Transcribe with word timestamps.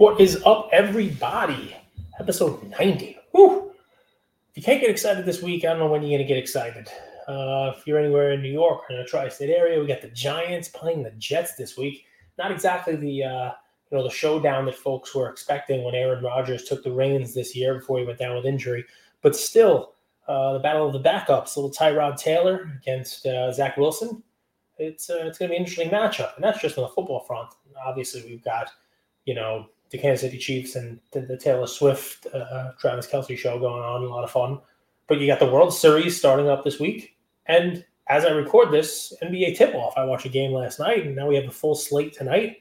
What 0.00 0.18
is 0.18 0.42
up, 0.46 0.70
everybody? 0.72 1.76
Episode 2.18 2.62
90. 2.70 3.18
Whew. 3.32 3.70
If 4.48 4.56
you 4.56 4.62
can't 4.62 4.80
get 4.80 4.88
excited 4.88 5.26
this 5.26 5.42
week, 5.42 5.62
I 5.62 5.68
don't 5.68 5.78
know 5.78 5.88
when 5.88 6.00
you're 6.00 6.16
going 6.16 6.26
to 6.26 6.34
get 6.34 6.38
excited. 6.38 6.88
Uh, 7.28 7.74
if 7.76 7.86
you're 7.86 7.98
anywhere 7.98 8.32
in 8.32 8.40
New 8.40 8.50
York 8.50 8.80
or 8.88 8.96
in 8.96 9.02
the 9.02 9.06
tri-state 9.06 9.50
area, 9.50 9.78
we 9.78 9.86
got 9.86 10.00
the 10.00 10.08
Giants 10.08 10.68
playing 10.68 11.02
the 11.02 11.10
Jets 11.18 11.54
this 11.54 11.76
week. 11.76 12.06
Not 12.38 12.50
exactly 12.50 12.96
the 12.96 13.24
uh, 13.24 13.50
you 13.90 13.98
know 13.98 14.02
the 14.02 14.08
showdown 14.08 14.64
that 14.64 14.74
folks 14.74 15.14
were 15.14 15.28
expecting 15.28 15.84
when 15.84 15.94
Aaron 15.94 16.24
Rodgers 16.24 16.64
took 16.64 16.82
the 16.82 16.92
reins 16.92 17.34
this 17.34 17.54
year 17.54 17.74
before 17.74 17.98
he 17.98 18.06
went 18.06 18.18
down 18.18 18.34
with 18.34 18.46
injury, 18.46 18.86
but 19.20 19.36
still 19.36 19.96
uh, 20.28 20.54
the 20.54 20.60
battle 20.60 20.86
of 20.86 20.94
the 20.94 21.06
backups. 21.06 21.58
Little 21.58 21.70
Tyrod 21.70 22.16
Taylor 22.16 22.72
against 22.80 23.26
uh, 23.26 23.52
Zach 23.52 23.76
Wilson. 23.76 24.22
It's 24.78 25.10
uh, 25.10 25.24
it's 25.26 25.36
going 25.36 25.50
to 25.50 25.52
be 25.52 25.56
an 25.56 25.60
interesting 25.62 25.90
matchup, 25.90 26.36
and 26.36 26.42
that's 26.42 26.62
just 26.62 26.78
on 26.78 26.84
the 26.84 26.88
football 26.88 27.20
front. 27.20 27.50
Obviously, 27.84 28.24
we've 28.24 28.42
got 28.42 28.70
you 29.26 29.34
know 29.34 29.66
the 29.90 29.98
Kansas 29.98 30.22
City 30.22 30.38
Chiefs 30.38 30.76
and 30.76 31.00
the, 31.10 31.20
the 31.20 31.36
Taylor 31.36 31.66
Swift, 31.66 32.26
uh, 32.32 32.72
Travis 32.78 33.06
Kelce 33.06 33.36
show 33.36 33.58
going 33.58 33.82
on, 33.82 34.02
a 34.02 34.06
lot 34.06 34.24
of 34.24 34.30
fun. 34.30 34.60
But 35.08 35.18
you 35.18 35.26
got 35.26 35.40
the 35.40 35.50
World 35.50 35.74
Series 35.74 36.16
starting 36.16 36.48
up 36.48 36.64
this 36.64 36.78
week, 36.78 37.16
and 37.46 37.84
as 38.08 38.24
I 38.24 38.30
record 38.30 38.72
this, 38.72 39.14
NBA 39.22 39.56
tip 39.56 39.74
off. 39.74 39.94
I 39.96 40.04
watched 40.04 40.26
a 40.26 40.30
game 40.30 40.52
last 40.52 40.80
night, 40.80 41.06
and 41.06 41.14
now 41.14 41.28
we 41.28 41.36
have 41.36 41.46
a 41.46 41.52
full 41.52 41.76
slate 41.76 42.12
tonight. 42.12 42.58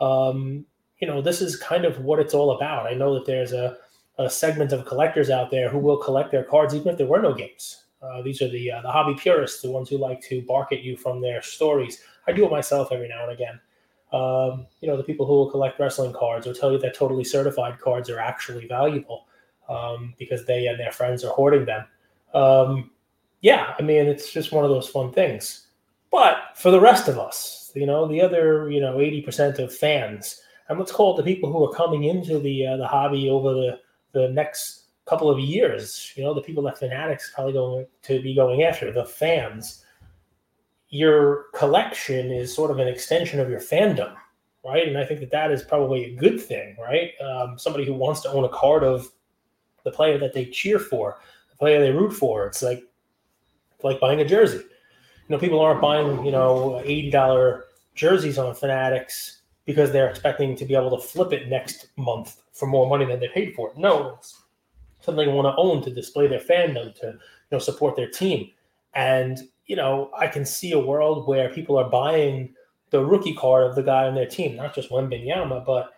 Um, 0.00 0.66
you 0.98 1.06
know, 1.06 1.22
this 1.22 1.40
is 1.40 1.56
kind 1.56 1.84
of 1.84 1.98
what 2.00 2.20
it's 2.20 2.34
all 2.34 2.52
about. 2.56 2.86
I 2.86 2.94
know 2.94 3.14
that 3.14 3.26
there's 3.26 3.52
a, 3.52 3.78
a 4.18 4.28
segment 4.28 4.72
of 4.72 4.84
collectors 4.84 5.30
out 5.30 5.50
there 5.50 5.70
who 5.70 5.78
will 5.78 5.96
collect 5.96 6.30
their 6.30 6.44
cards 6.44 6.74
even 6.74 6.88
if 6.88 6.98
there 6.98 7.06
were 7.06 7.22
no 7.22 7.32
games. 7.32 7.84
Uh, 8.02 8.20
these 8.20 8.42
are 8.42 8.48
the 8.48 8.70
uh, 8.70 8.82
the 8.82 8.90
hobby 8.90 9.14
purists, 9.14 9.62
the 9.62 9.70
ones 9.70 9.88
who 9.88 9.96
like 9.96 10.20
to 10.22 10.42
bark 10.42 10.72
at 10.72 10.82
you 10.82 10.96
from 10.96 11.20
their 11.20 11.40
stories. 11.40 12.02
I 12.26 12.32
do 12.32 12.44
it 12.44 12.50
myself 12.50 12.88
every 12.92 13.08
now 13.08 13.22
and 13.22 13.32
again 13.32 13.60
um, 14.12 14.66
you 14.80 14.88
know, 14.88 14.96
the 14.96 15.04
people 15.04 15.26
who 15.26 15.32
will 15.34 15.50
collect 15.50 15.80
wrestling 15.80 16.12
cards 16.12 16.46
will 16.46 16.54
tell 16.54 16.72
you 16.72 16.78
that 16.78 16.94
totally 16.94 17.24
certified 17.24 17.78
cards 17.78 18.10
are 18.10 18.18
actually 18.18 18.66
valuable 18.66 19.26
um, 19.68 20.14
because 20.18 20.44
they 20.44 20.66
and 20.66 20.78
their 20.78 20.92
friends 20.92 21.24
are 21.24 21.32
hoarding 21.32 21.64
them. 21.64 21.86
Um, 22.34 22.90
yeah, 23.40 23.74
I 23.78 23.82
mean, 23.82 24.06
it's 24.06 24.32
just 24.32 24.52
one 24.52 24.64
of 24.64 24.70
those 24.70 24.88
fun 24.88 25.12
things. 25.12 25.66
But 26.10 26.36
for 26.54 26.70
the 26.70 26.80
rest 26.80 27.08
of 27.08 27.18
us, 27.18 27.72
you 27.74 27.86
know, 27.86 28.06
the 28.06 28.20
other, 28.20 28.70
you 28.70 28.80
know, 28.80 28.98
80% 28.98 29.58
of 29.58 29.74
fans, 29.74 30.42
and 30.68 30.78
let's 30.78 30.92
call 30.92 31.14
it 31.14 31.22
the 31.22 31.34
people 31.34 31.50
who 31.50 31.64
are 31.64 31.74
coming 31.74 32.04
into 32.04 32.38
the 32.38 32.66
uh, 32.66 32.76
the 32.76 32.86
hobby 32.86 33.30
over 33.30 33.52
the, 33.54 33.80
the 34.12 34.28
next 34.28 34.82
couple 35.06 35.30
of 35.30 35.38
years, 35.38 36.12
you 36.16 36.22
know, 36.22 36.34
the 36.34 36.40
people 36.40 36.62
that 36.62 36.78
Fanatics 36.78 37.32
probably 37.34 37.54
going 37.54 37.86
to 38.02 38.22
be 38.22 38.34
going 38.34 38.62
after, 38.62 38.92
the 38.92 39.04
fans 39.04 39.84
your 40.92 41.46
collection 41.54 42.30
is 42.30 42.54
sort 42.54 42.70
of 42.70 42.78
an 42.78 42.86
extension 42.86 43.40
of 43.40 43.48
your 43.48 43.60
fandom, 43.60 44.14
right? 44.62 44.86
And 44.86 44.98
I 44.98 45.06
think 45.06 45.20
that 45.20 45.30
that 45.30 45.50
is 45.50 45.62
probably 45.62 46.04
a 46.04 46.14
good 46.14 46.40
thing, 46.40 46.76
right? 46.78 47.12
Um, 47.20 47.58
somebody 47.58 47.86
who 47.86 47.94
wants 47.94 48.20
to 48.20 48.28
own 48.28 48.44
a 48.44 48.48
card 48.50 48.84
of 48.84 49.10
the 49.84 49.90
player 49.90 50.18
that 50.18 50.34
they 50.34 50.44
cheer 50.44 50.78
for, 50.78 51.18
the 51.50 51.56
player 51.56 51.80
they 51.80 51.90
root 51.90 52.12
for. 52.12 52.46
It's 52.46 52.62
like 52.62 52.84
it's 53.74 53.84
like 53.84 54.00
buying 54.00 54.20
a 54.20 54.24
jersey. 54.24 54.58
You 54.58 55.30
know, 55.30 55.38
people 55.38 55.60
aren't 55.60 55.80
buying 55.80 56.24
you 56.26 56.30
know 56.30 56.82
eighty 56.84 57.10
dollar 57.10 57.64
jerseys 57.94 58.36
on 58.36 58.54
Fanatics 58.54 59.40
because 59.64 59.92
they're 59.92 60.10
expecting 60.10 60.54
to 60.56 60.64
be 60.66 60.74
able 60.74 60.90
to 60.90 61.02
flip 61.02 61.32
it 61.32 61.48
next 61.48 61.88
month 61.96 62.42
for 62.52 62.66
more 62.66 62.86
money 62.86 63.06
than 63.06 63.18
they 63.18 63.28
paid 63.28 63.54
for 63.54 63.70
it. 63.70 63.78
No, 63.78 64.16
it's 64.18 64.42
something 65.00 65.26
they 65.26 65.32
want 65.32 65.46
to 65.46 65.56
own 65.56 65.82
to 65.84 65.90
display 65.90 66.26
their 66.26 66.38
fandom, 66.38 66.94
to 67.00 67.06
you 67.06 67.18
know 67.50 67.58
support 67.58 67.96
their 67.96 68.10
team. 68.10 68.50
And 68.92 69.48
you 69.66 69.76
know, 69.76 70.10
I 70.16 70.26
can 70.26 70.44
see 70.44 70.72
a 70.72 70.78
world 70.78 71.26
where 71.26 71.48
people 71.48 71.78
are 71.78 71.88
buying 71.88 72.54
the 72.90 73.04
rookie 73.04 73.34
card 73.34 73.66
of 73.66 73.74
the 73.74 73.82
guy 73.82 74.06
on 74.06 74.14
their 74.14 74.26
team, 74.26 74.56
not 74.56 74.74
just 74.74 74.90
Wembanyama, 74.90 75.64
but 75.64 75.90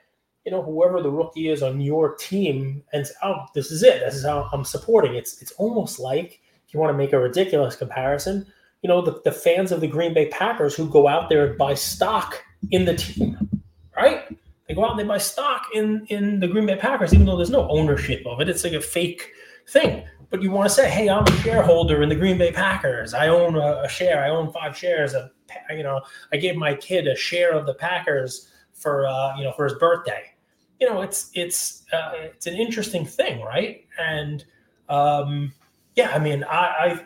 you 0.45 0.53
know, 0.53 0.63
whoever 0.63 1.01
the 1.01 1.11
rookie 1.11 1.49
is 1.49 1.63
on 1.63 1.81
your 1.81 2.15
team, 2.17 2.83
and 2.93 3.07
oh, 3.23 3.47
this 3.55 3.71
is 3.71 3.83
it. 3.83 4.01
This 4.01 4.15
is 4.15 4.25
how 4.25 4.49
I'm 4.53 4.65
supporting. 4.65 5.15
It's 5.15 5.41
it's 5.41 5.53
almost 5.53 5.99
like 5.99 6.41
if 6.67 6.75
you 6.75 6.81
want 6.81 6.93
to 6.93 6.99
make 6.99 7.13
a 7.13 7.19
ridiculous 7.19 7.77
comparison, 7.77 8.47
you 8.83 8.89
know, 8.89 9.01
the, 9.01 9.21
the 9.25 9.33
fans 9.33 9.73
of 9.73 9.81
the 9.81 9.87
Green 9.87 10.13
Bay 10.13 10.29
Packers 10.29 10.77
who 10.77 10.89
go 10.89 11.09
out 11.09 11.31
there 11.31 11.47
and 11.47 11.59
buy 11.59 11.73
stock 11.73 12.43
in 12.71 12.85
the 12.85 12.95
team, 12.95 13.49
right? 13.97 14.29
They 14.69 14.75
go 14.75 14.85
out 14.85 14.91
and 14.93 15.01
they 15.01 15.05
buy 15.05 15.19
stock 15.19 15.67
in 15.75 16.05
in 16.11 16.41
the 16.41 16.49
Green 16.49 16.67
Bay 16.67 16.77
Packers, 16.77 17.15
even 17.15 17.25
though 17.25 17.37
there's 17.37 17.51
no 17.51 17.67
ownership 17.71 18.23
of 18.27 18.41
it. 18.43 18.49
It's 18.51 18.65
like 18.65 18.75
a 18.75 18.83
fake 18.83 19.31
thing 19.69 20.05
but 20.35 20.43
you 20.43 20.51
want 20.51 20.69
to 20.69 20.75
say, 20.75 20.91
hey, 20.91 21.09
I'm 21.09 21.23
a 21.23 21.37
shareholder 21.43 22.03
in 22.03 22.09
the 22.09 22.15
Green 22.17 22.37
Bay 22.37 22.51
Packers. 22.51 23.15
I 23.15 23.29
own 23.29 23.55
a, 23.55 23.83
a, 23.85 23.89
share. 23.89 24.25
I 24.25 24.31
own 24.31 24.53
five 24.53 24.77
shares. 24.77 25.15
Of, 25.15 25.31
you 25.71 25.85
know, 25.85 26.01
I 26.33 26.39
gave 26.39 26.57
my 26.57 26.75
kid 26.75 27.07
a 27.07 27.15
share 27.15 27.53
of 27.53 27.67
the 27.67 27.75
Packers 27.75 28.51
for 28.73 29.07
uh, 29.07 29.37
you 29.37 29.45
know 29.45 29.53
for 29.53 29.63
his 29.63 29.75
birthday. 29.75 30.35
You 30.81 30.91
know, 30.91 31.03
it's 31.03 31.31
it's 31.35 31.85
uh, 31.93 32.15
it's 32.15 32.49
an 32.49 32.55
interesting 32.55 33.07
thing, 33.07 33.43
right? 33.43 33.87
And 33.97 34.45
um, 34.89 35.53
yeah, 35.95 36.11
I 36.11 36.19
mean, 36.19 36.43
I 36.43 36.57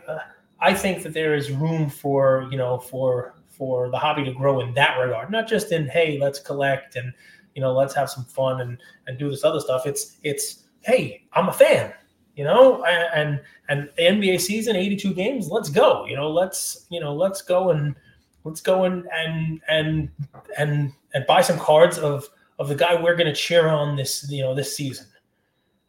I, 0.07 0.11
uh, 0.11 0.19
I 0.59 0.73
think 0.73 1.03
that 1.03 1.13
there 1.13 1.35
is 1.35 1.51
room 1.51 1.87
for 1.87 2.47
you 2.49 2.57
know 2.57 2.79
for 2.79 3.35
for 3.47 3.91
the 3.91 3.99
hobby 3.99 4.23
to 4.23 4.31
grow 4.31 4.59
in 4.59 4.73
that 4.73 4.97
regard, 4.97 5.29
not 5.29 5.47
just 5.47 5.71
in 5.71 5.85
hey, 5.85 6.17
let's 6.19 6.39
collect 6.39 6.95
and 6.95 7.13
you 7.53 7.61
know 7.61 7.73
let's 7.73 7.93
have 7.93 8.09
some 8.09 8.25
fun 8.25 8.61
and 8.61 8.79
and 9.05 9.19
do 9.19 9.29
this 9.29 9.43
other 9.43 9.59
stuff. 9.59 9.85
It's 9.85 10.17
it's 10.23 10.63
hey, 10.81 11.27
I'm 11.33 11.47
a 11.47 11.53
fan 11.53 11.93
you 12.35 12.43
know, 12.43 12.83
and 12.85 13.41
and 13.67 13.89
the 13.97 14.03
NBA 14.03 14.39
season, 14.41 14.75
82 14.75 15.13
games, 15.13 15.49
let's 15.49 15.69
go. 15.69 16.05
You 16.05 16.15
know, 16.15 16.29
let's 16.29 16.85
you 16.89 16.99
know, 16.99 17.13
let's 17.13 17.41
go 17.41 17.71
and 17.71 17.95
let's 18.43 18.61
go 18.61 18.85
and 18.85 19.07
and 19.13 19.61
and 19.67 20.09
and 20.57 20.93
and 21.13 21.25
buy 21.27 21.41
some 21.41 21.59
cards 21.59 21.97
of 21.97 22.27
of 22.57 22.67
the 22.67 22.75
guy 22.75 23.01
we're 23.01 23.15
going 23.15 23.27
to 23.27 23.35
cheer 23.35 23.67
on 23.67 23.95
this 23.95 24.29
you 24.29 24.41
know 24.41 24.55
this 24.55 24.75
season. 24.75 25.05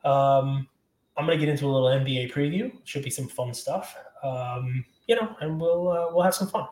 Um, 0.05 0.69
I'm 1.17 1.27
going 1.27 1.39
to 1.39 1.45
get 1.45 1.51
into 1.51 1.67
a 1.67 1.71
little 1.71 1.89
NBA 1.89 2.33
preview. 2.33 2.73
Should 2.85 3.05
be 3.05 3.11
some 3.11 3.29
fun 3.29 3.53
stuff. 3.53 3.95
Um, 4.23 4.85
you 5.07 5.17
know, 5.17 5.37
and 5.41 5.61
we'll 5.61 5.89
uh, 5.89 6.07
we'll 6.13 6.23
have 6.23 6.35
some 6.35 6.49
fun. 6.49 6.67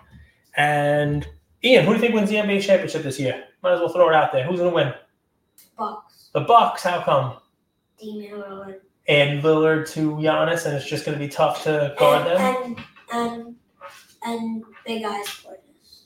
And 0.56 1.26
Ian, 1.62 1.84
who 1.84 1.90
do 1.90 1.96
you 1.96 2.00
think 2.00 2.14
wins 2.14 2.30
the 2.30 2.36
NBA 2.36 2.62
championship 2.62 3.02
this 3.02 3.18
year? 3.18 3.44
Might 3.62 3.74
as 3.74 3.80
well 3.80 3.88
throw 3.88 4.08
it 4.08 4.14
out 4.14 4.32
there. 4.32 4.44
Who's 4.44 4.60
going 4.60 4.70
to 4.70 4.74
win? 4.74 4.94
Bucks. 5.76 6.30
The 6.32 6.40
Bucks. 6.40 6.82
How 6.82 7.02
come? 7.02 7.36
Lillard 8.02 8.80
and 9.08 9.42
Lillard 9.42 9.90
to 9.92 10.12
Giannis, 10.12 10.66
and 10.66 10.76
it's 10.76 10.86
just 10.86 11.04
going 11.04 11.18
to 11.18 11.24
be 11.24 11.30
tough 11.30 11.64
to 11.64 11.94
guard 11.98 12.26
and, 12.26 12.76
them. 12.76 12.84
And 13.12 13.34
and 13.34 13.56
and 14.22 14.64
Big 14.84 15.04
Eyes 15.04 15.26
Portis. 15.26 16.04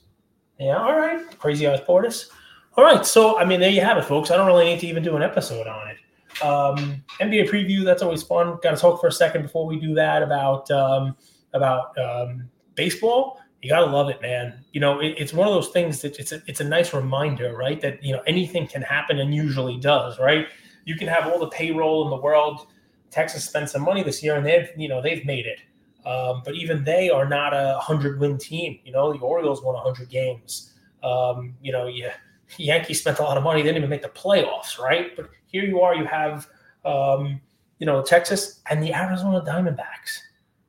Yeah, 0.58 0.78
all 0.78 0.96
right, 0.96 1.38
Crazy 1.38 1.66
Eyes 1.66 1.80
Portis. 1.80 2.28
All 2.76 2.84
right, 2.84 3.04
so 3.04 3.38
I 3.38 3.44
mean, 3.44 3.60
there 3.60 3.70
you 3.70 3.80
have 3.80 3.98
it, 3.98 4.04
folks. 4.04 4.30
I 4.30 4.36
don't 4.36 4.46
really 4.46 4.64
need 4.64 4.80
to 4.80 4.86
even 4.86 5.02
do 5.02 5.16
an 5.16 5.22
episode 5.22 5.66
on 5.66 5.88
it. 5.88 5.96
Um, 6.42 7.04
NBA 7.20 7.50
preview, 7.50 7.84
that's 7.84 8.02
always 8.02 8.22
fun. 8.22 8.58
Got 8.62 8.70
to 8.70 8.76
talk 8.76 9.00
for 9.00 9.08
a 9.08 9.12
second 9.12 9.42
before 9.42 9.66
we 9.66 9.78
do 9.78 9.94
that 9.94 10.22
about 10.22 10.70
um, 10.70 11.16
about 11.52 11.98
um, 11.98 12.48
baseball. 12.74 13.38
You 13.60 13.68
gotta 13.68 13.86
love 13.86 14.08
it, 14.08 14.20
man. 14.20 14.64
You 14.72 14.80
know, 14.80 15.00
it, 15.00 15.14
it's 15.18 15.32
one 15.32 15.46
of 15.46 15.54
those 15.54 15.68
things 15.68 16.00
that 16.02 16.18
it's 16.18 16.32
a, 16.32 16.42
it's 16.46 16.60
a 16.60 16.64
nice 16.64 16.92
reminder, 16.92 17.54
right? 17.56 17.80
That 17.80 18.02
you 18.02 18.12
know 18.12 18.22
anything 18.26 18.66
can 18.66 18.82
happen 18.82 19.18
and 19.18 19.34
usually 19.34 19.76
does, 19.76 20.18
right? 20.18 20.46
You 20.84 20.96
can 20.96 21.06
have 21.06 21.28
all 21.28 21.38
the 21.38 21.48
payroll 21.48 22.04
in 22.04 22.10
the 22.10 22.16
world 22.16 22.66
Texas 23.12 23.44
spent 23.44 23.68
some 23.68 23.82
money 23.82 24.02
this 24.02 24.22
year, 24.22 24.34
and 24.34 24.44
they've 24.44 24.68
you 24.76 24.88
know 24.88 25.00
they've 25.00 25.24
made 25.24 25.46
it. 25.46 25.60
Um, 26.04 26.42
but 26.44 26.54
even 26.54 26.82
they 26.82 27.10
are 27.10 27.28
not 27.28 27.52
a 27.54 27.78
hundred 27.78 28.18
win 28.18 28.38
team. 28.38 28.80
You 28.84 28.92
know, 28.92 29.12
the 29.12 29.20
Orioles 29.20 29.62
won 29.62 29.76
hundred 29.76 30.08
games. 30.08 30.72
Um, 31.04 31.54
you 31.62 31.70
know, 31.70 31.86
yeah, 31.86 32.14
Yankees 32.56 33.00
spent 33.00 33.18
a 33.18 33.22
lot 33.22 33.36
of 33.36 33.44
money; 33.44 33.60
they 33.62 33.68
didn't 33.68 33.78
even 33.78 33.90
make 33.90 34.02
the 34.02 34.08
playoffs, 34.08 34.78
right? 34.78 35.14
But 35.14 35.30
here 35.46 35.64
you 35.64 35.80
are, 35.80 35.94
you 35.94 36.06
have 36.06 36.48
um, 36.84 37.40
you 37.78 37.86
know 37.86 38.02
Texas 38.02 38.60
and 38.70 38.82
the 38.82 38.94
Arizona 38.94 39.42
Diamondbacks. 39.42 40.18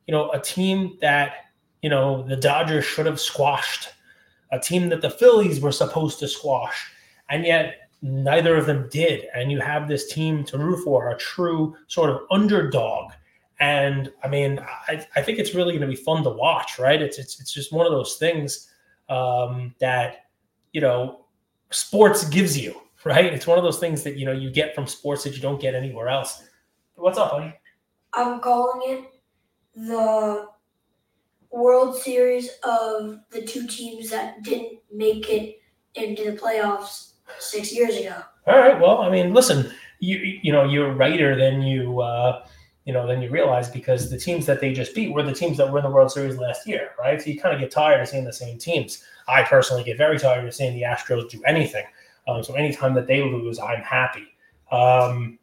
You 0.06 0.12
know, 0.12 0.30
a 0.32 0.40
team 0.40 0.98
that 1.02 1.46
you 1.82 1.90
know 1.90 2.24
the 2.28 2.36
Dodgers 2.36 2.86
should 2.86 3.06
have 3.06 3.22
squashed, 3.22 3.90
a 4.52 4.60
team 4.60 4.90
that 4.90 5.02
the 5.02 5.10
Phillies 5.10 5.62
were 5.62 5.72
supposed 5.72 6.20
to 6.20 6.28
squash, 6.28 6.92
and 7.30 7.46
yet 7.46 7.83
neither 8.04 8.58
of 8.58 8.66
them 8.66 8.88
did. 8.92 9.26
And 9.34 9.52
you 9.52 9.60
have 9.62 9.88
this 9.88 10.12
team 10.12 10.44
to 10.46 10.58
root 10.58 10.84
for, 10.84 11.10
a 11.10 11.18
true 11.18 11.76
sort 11.88 12.10
of 12.10 12.22
underdog. 12.30 13.14
And 13.60 14.12
I 14.24 14.28
mean, 14.28 14.60
I, 14.88 15.06
I 15.16 15.22
think 15.22 15.40
it's 15.40 15.56
really 15.56 15.72
going 15.72 15.82
to 15.82 15.88
be 15.88 15.96
fun 15.96 16.22
to 16.24 16.30
watch, 16.30 16.78
right? 16.78 17.02
It's 17.02 17.18
it's 17.18 17.40
it's 17.40 17.54
just 17.54 17.72
one 17.72 17.86
of 17.86 17.94
those 17.94 18.18
things 18.18 18.70
um, 19.10 19.74
that 19.80 20.26
you 20.74 20.82
know 20.82 21.26
sports 21.70 22.28
gives 22.28 22.58
you, 22.58 22.76
right? 23.06 23.26
It's 23.26 23.48
one 23.48 23.58
of 23.58 23.64
those 23.64 23.80
things 23.80 24.04
that 24.04 24.18
you 24.18 24.26
know 24.26 24.34
you 24.34 24.52
get 24.52 24.76
from 24.76 24.86
sports 24.86 25.24
that 25.24 25.36
you 25.36 25.42
don't 25.42 25.62
get 25.62 25.74
anywhere 25.74 26.10
else. 26.10 26.44
What's 26.96 27.18
up, 27.18 27.32
honey? 27.32 27.54
I'm 28.14 28.42
calling 28.42 28.82
it 28.92 29.06
the 29.76 30.50
World 31.52 31.96
Series 31.96 32.50
of 32.64 33.20
the 33.32 33.44
two 33.44 33.66
teams 33.66 34.10
that 34.10 34.44
didn't 34.44 34.80
make 34.92 35.30
it 35.30 35.62
into 35.96 36.30
the 36.30 36.38
playoffs 36.38 37.13
six 37.40 37.74
years 37.74 37.96
ago. 37.96 38.16
All 38.48 38.58
right. 38.58 38.80
Well, 38.80 39.00
I 39.00 39.10
mean, 39.10 39.34
listen, 39.34 39.72
you 40.00 40.40
you 40.42 40.52
know 40.52 40.66
you're 40.66 40.94
righter 40.94 41.36
than 41.36 41.62
you 41.62 42.02
uh, 42.02 42.46
you 42.86 42.94
know 42.94 43.08
than 43.08 43.22
you 43.22 43.30
realize 43.30 43.70
because 43.70 44.10
the 44.10 44.18
teams 44.18 44.46
that 44.46 44.60
they 44.60 44.74
just 44.74 44.94
beat 44.94 45.14
were 45.14 45.24
the 45.24 45.34
teams 45.34 45.58
that 45.58 45.72
were 45.72 45.80
in 45.80 45.86
the 45.86 45.92
World 45.92 46.12
Series 46.12 46.38
last 46.38 46.68
year, 46.68 46.92
right? 47.00 47.22
So 47.22 47.30
you 47.30 47.40
kind 47.40 47.54
of 47.56 47.62
get 47.62 47.72
tired 47.72 48.02
of 48.02 48.08
seeing 48.08 48.26
the 48.26 48.34
same 48.34 48.58
teams. 48.58 49.04
I 49.28 49.44
personally 49.44 49.84
get 49.84 49.98
very 49.98 50.20
tired 50.20 50.46
of 50.46 50.54
seeing 50.54 50.74
the 50.74 50.82
Astros 50.84 51.30
do 51.30 51.42
anything. 51.46 51.86
Um, 52.28 52.44
so 52.44 52.54
anytime 52.56 52.94
that 52.96 53.08
they 53.08 53.22
lose, 53.22 53.60
I'm 53.60 53.82
happy. 53.82 54.28
Um, 54.72 55.40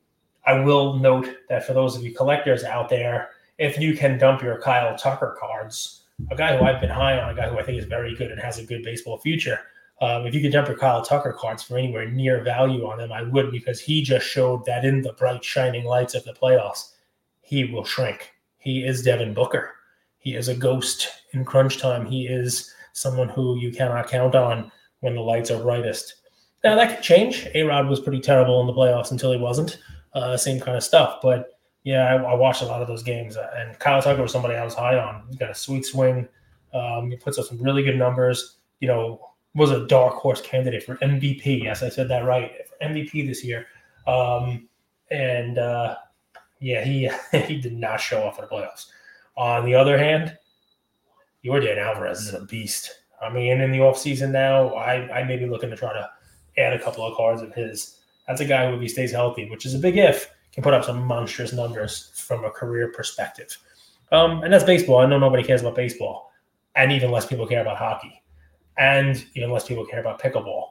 I 0.46 0.54
will 0.60 0.98
note 0.98 1.28
that 1.48 1.66
for 1.66 1.72
those 1.72 1.96
of 1.96 2.02
you 2.02 2.12
collectors 2.12 2.64
out 2.64 2.88
there, 2.88 3.30
if 3.58 3.78
you 3.78 3.94
can 3.94 4.18
dump 4.18 4.42
your 4.42 4.60
Kyle 4.60 4.96
Tucker 4.96 5.36
cards, 5.38 6.04
a 6.30 6.36
guy 6.36 6.56
who 6.56 6.64
I've 6.64 6.80
been 6.80 6.90
high 6.90 7.18
on, 7.20 7.30
a 7.30 7.34
guy 7.34 7.48
who 7.48 7.58
I 7.58 7.62
think 7.62 7.78
is 7.78 7.84
very 7.84 8.14
good 8.14 8.30
and 8.30 8.40
has 8.40 8.58
a 8.58 8.64
good 8.64 8.82
baseball 8.82 9.18
future, 9.18 9.60
um, 10.00 10.26
if 10.26 10.34
you 10.34 10.40
could 10.40 10.52
dump 10.52 10.68
your 10.68 10.78
Kyle 10.78 11.02
Tucker 11.02 11.32
cards 11.32 11.62
for 11.62 11.76
anywhere 11.76 12.08
near 12.08 12.42
value 12.42 12.86
on 12.86 12.98
them, 12.98 13.12
I 13.12 13.22
would 13.22 13.50
because 13.50 13.80
he 13.80 14.02
just 14.02 14.26
showed 14.26 14.64
that 14.64 14.84
in 14.84 15.02
the 15.02 15.12
bright 15.12 15.44
shining 15.44 15.84
lights 15.84 16.14
of 16.14 16.24
the 16.24 16.32
playoffs, 16.32 16.94
he 17.42 17.64
will 17.64 17.84
shrink. 17.84 18.32
He 18.58 18.84
is 18.84 19.02
Devin 19.02 19.34
Booker. 19.34 19.72
He 20.18 20.34
is 20.34 20.48
a 20.48 20.54
ghost 20.54 21.08
in 21.32 21.44
crunch 21.44 21.78
time. 21.78 22.06
He 22.06 22.26
is 22.26 22.72
someone 22.92 23.28
who 23.28 23.58
you 23.58 23.72
cannot 23.72 24.08
count 24.08 24.34
on 24.34 24.70
when 25.00 25.14
the 25.14 25.20
lights 25.20 25.50
are 25.50 25.62
brightest. 25.62 26.16
Now 26.64 26.76
that 26.76 26.94
could 26.94 27.02
change. 27.02 27.46
A 27.54 27.62
Rod 27.62 27.88
was 27.88 28.00
pretty 28.00 28.20
terrible 28.20 28.60
in 28.60 28.66
the 28.66 28.72
playoffs 28.72 29.10
until 29.10 29.32
he 29.32 29.38
wasn't. 29.38 29.78
Uh, 30.12 30.36
same 30.36 30.60
kind 30.60 30.76
of 30.76 30.82
stuff. 30.82 31.18
But 31.22 31.58
yeah, 31.84 32.14
I, 32.14 32.16
I, 32.16 32.34
watched 32.34 32.62
a 32.62 32.66
lot 32.66 32.82
of 32.82 32.88
those 32.88 33.02
games, 33.02 33.36
uh, 33.36 33.50
and 33.56 33.78
Kyle 33.78 34.02
Tucker 34.02 34.20
was 34.20 34.32
somebody 34.32 34.54
I 34.54 34.64
was 34.64 34.74
high 34.74 34.98
on. 34.98 35.22
He's 35.28 35.36
got 35.36 35.50
a 35.50 35.54
sweet 35.54 35.86
swing. 35.86 36.28
Um, 36.74 37.10
he 37.10 37.16
puts 37.16 37.38
up 37.38 37.46
some 37.46 37.62
really 37.62 37.82
good 37.82 37.96
numbers. 37.96 38.56
You 38.80 38.88
know, 38.88 39.29
was 39.54 39.70
a 39.70 39.86
dark 39.86 40.14
horse 40.14 40.40
candidate 40.40 40.82
for 40.82 40.96
MVP. 40.96 41.62
Yes, 41.62 41.82
I 41.82 41.88
said 41.88 42.08
that 42.08 42.24
right 42.24 42.52
for 42.68 42.86
MVP 42.86 43.26
this 43.26 43.44
year. 43.44 43.66
Um, 44.06 44.68
and 45.10 45.58
uh, 45.58 45.96
yeah, 46.60 46.84
he 46.84 47.10
he 47.46 47.60
did 47.60 47.76
not 47.76 48.00
show 48.00 48.22
off 48.22 48.38
in 48.38 48.44
the 48.44 48.48
playoffs. 48.48 48.86
On 49.36 49.64
the 49.64 49.74
other 49.74 49.98
hand, 49.98 50.36
Yordan 51.44 51.78
Alvarez 51.78 52.20
is 52.20 52.34
a 52.34 52.44
beast. 52.44 52.90
I 53.20 53.30
mean, 53.30 53.60
in 53.60 53.72
the 53.72 53.78
offseason 53.78 54.30
now, 54.30 54.68
I, 54.74 55.20
I 55.20 55.24
may 55.24 55.36
be 55.36 55.46
looking 55.46 55.70
to 55.70 55.76
try 55.76 55.92
to 55.92 56.08
add 56.58 56.72
a 56.72 56.82
couple 56.82 57.04
of 57.04 57.16
cards 57.16 57.42
of 57.42 57.54
his. 57.54 57.98
That's 58.26 58.40
a 58.40 58.46
guy 58.46 58.68
who, 58.68 58.76
if 58.76 58.80
he 58.80 58.88
stays 58.88 59.12
healthy, 59.12 59.48
which 59.50 59.66
is 59.66 59.74
a 59.74 59.78
big 59.78 59.96
if, 59.96 60.30
can 60.52 60.62
put 60.62 60.74
up 60.74 60.84
some 60.84 61.02
monstrous 61.02 61.52
numbers 61.52 62.12
from 62.14 62.44
a 62.44 62.50
career 62.50 62.92
perspective. 62.92 63.56
Um, 64.12 64.42
and 64.42 64.52
that's 64.52 64.64
baseball. 64.64 64.98
I 64.98 65.06
know 65.06 65.18
nobody 65.18 65.42
cares 65.42 65.60
about 65.60 65.74
baseball, 65.74 66.32
and 66.76 66.92
even 66.92 67.10
less 67.10 67.26
people 67.26 67.46
care 67.46 67.60
about 67.60 67.76
hockey, 67.76 68.22
and 68.80 69.26
even 69.34 69.52
less 69.52 69.68
people 69.68 69.84
care 69.84 70.00
about 70.00 70.20
pickleball. 70.20 70.70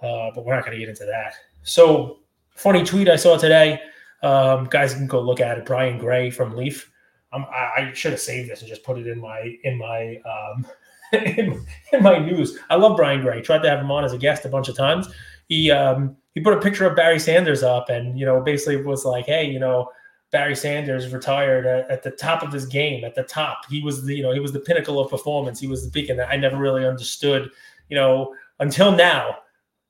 Uh, 0.00 0.30
but 0.34 0.44
we're 0.44 0.54
not 0.54 0.64
going 0.64 0.72
to 0.72 0.78
get 0.78 0.88
into 0.88 1.04
that. 1.04 1.34
So, 1.64 2.20
funny 2.54 2.84
tweet 2.84 3.08
I 3.08 3.16
saw 3.16 3.36
today. 3.36 3.80
Um, 4.22 4.66
guys 4.66 4.94
can 4.94 5.08
go 5.08 5.20
look 5.20 5.40
at 5.40 5.58
it. 5.58 5.66
Brian 5.66 5.98
Gray 5.98 6.30
from 6.30 6.56
Leaf. 6.56 6.90
Um, 7.32 7.44
I, 7.52 7.90
I, 7.90 7.92
should 7.92 8.12
have 8.12 8.20
saved 8.20 8.48
this 8.48 8.60
and 8.60 8.68
just 8.68 8.84
put 8.84 8.98
it 8.98 9.06
in 9.06 9.20
my 9.20 9.54
in 9.64 9.76
my 9.76 10.18
um, 10.24 10.66
in, 11.12 11.66
in, 11.92 12.02
my 12.02 12.18
news. 12.18 12.58
I 12.70 12.76
love 12.76 12.96
Brian 12.96 13.20
Gray. 13.20 13.42
Tried 13.42 13.62
to 13.62 13.68
have 13.68 13.80
him 13.80 13.90
on 13.90 14.04
as 14.04 14.12
a 14.12 14.18
guest 14.18 14.44
a 14.44 14.48
bunch 14.48 14.68
of 14.68 14.76
times. 14.76 15.08
He 15.48 15.70
um, 15.70 16.16
he 16.34 16.40
put 16.40 16.54
a 16.54 16.60
picture 16.60 16.86
of 16.86 16.96
Barry 16.96 17.18
Sanders 17.18 17.62
up, 17.62 17.90
and 17.90 18.18
you 18.18 18.24
know 18.24 18.40
basically 18.40 18.82
was 18.82 19.04
like, 19.04 19.26
hey, 19.26 19.44
you 19.46 19.58
know. 19.58 19.90
Barry 20.30 20.54
Sanders 20.54 21.12
retired 21.12 21.66
at, 21.66 21.90
at, 21.90 22.02
the 22.02 22.10
top 22.10 22.42
of 22.42 22.52
his 22.52 22.66
game, 22.66 23.04
at 23.04 23.14
the 23.14 23.22
top. 23.22 23.62
He 23.70 23.82
was 23.82 24.04
the, 24.04 24.14
you 24.14 24.22
know, 24.22 24.32
he 24.32 24.40
was 24.40 24.52
the 24.52 24.60
pinnacle 24.60 25.00
of 25.00 25.10
performance. 25.10 25.58
He 25.58 25.66
was 25.66 25.84
the 25.84 25.90
beacon 25.90 26.16
that 26.18 26.28
I 26.28 26.36
never 26.36 26.58
really 26.58 26.86
understood, 26.86 27.50
you 27.88 27.96
know, 27.96 28.34
until 28.60 28.92
now, 28.92 29.38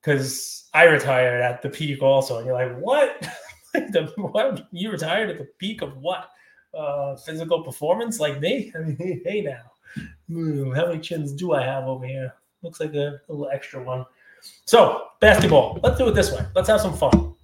because 0.01 0.69
I 0.75 0.85
retired 0.85 1.43
at 1.43 1.61
the 1.63 1.69
peak 1.69 2.03
also. 2.03 2.37
And 2.37 2.47
you're 2.47 2.55
like, 2.55 2.79
what? 2.79 3.29
the, 3.75 4.13
what? 4.17 4.69
You 4.71 4.93
retired 4.93 5.31
at 5.31 5.39
the 5.39 5.49
peak 5.59 5.83
of 5.83 5.97
what? 5.97 6.29
Uh, 6.73 7.17
physical 7.17 7.65
performance 7.65 8.21
like 8.21 8.41
me? 8.41 8.73
I 8.79 8.79
mean, 8.79 9.23
hey 9.25 9.41
now. 9.41 9.73
Hmm, 10.29 10.73
how 10.73 10.87
many 10.87 11.01
chins 11.01 11.33
do 11.33 11.53
I 11.53 11.65
have 11.65 11.85
over 11.85 12.07
here? 12.07 12.35
Looks 12.63 12.79
like 12.79 12.95
a, 12.95 13.21
a 13.29 13.33
little 13.33 13.49
extra 13.49 13.83
one. 13.83 14.05
So, 14.67 15.07
basketball. 15.21 15.81
Let's 15.83 15.99
do 15.99 16.09
it 16.09 16.15
this 16.15 16.31
way. 16.31 16.45
Let's 16.55 16.69
have 16.69 16.81
some 16.81 16.97
fun. 16.97 17.35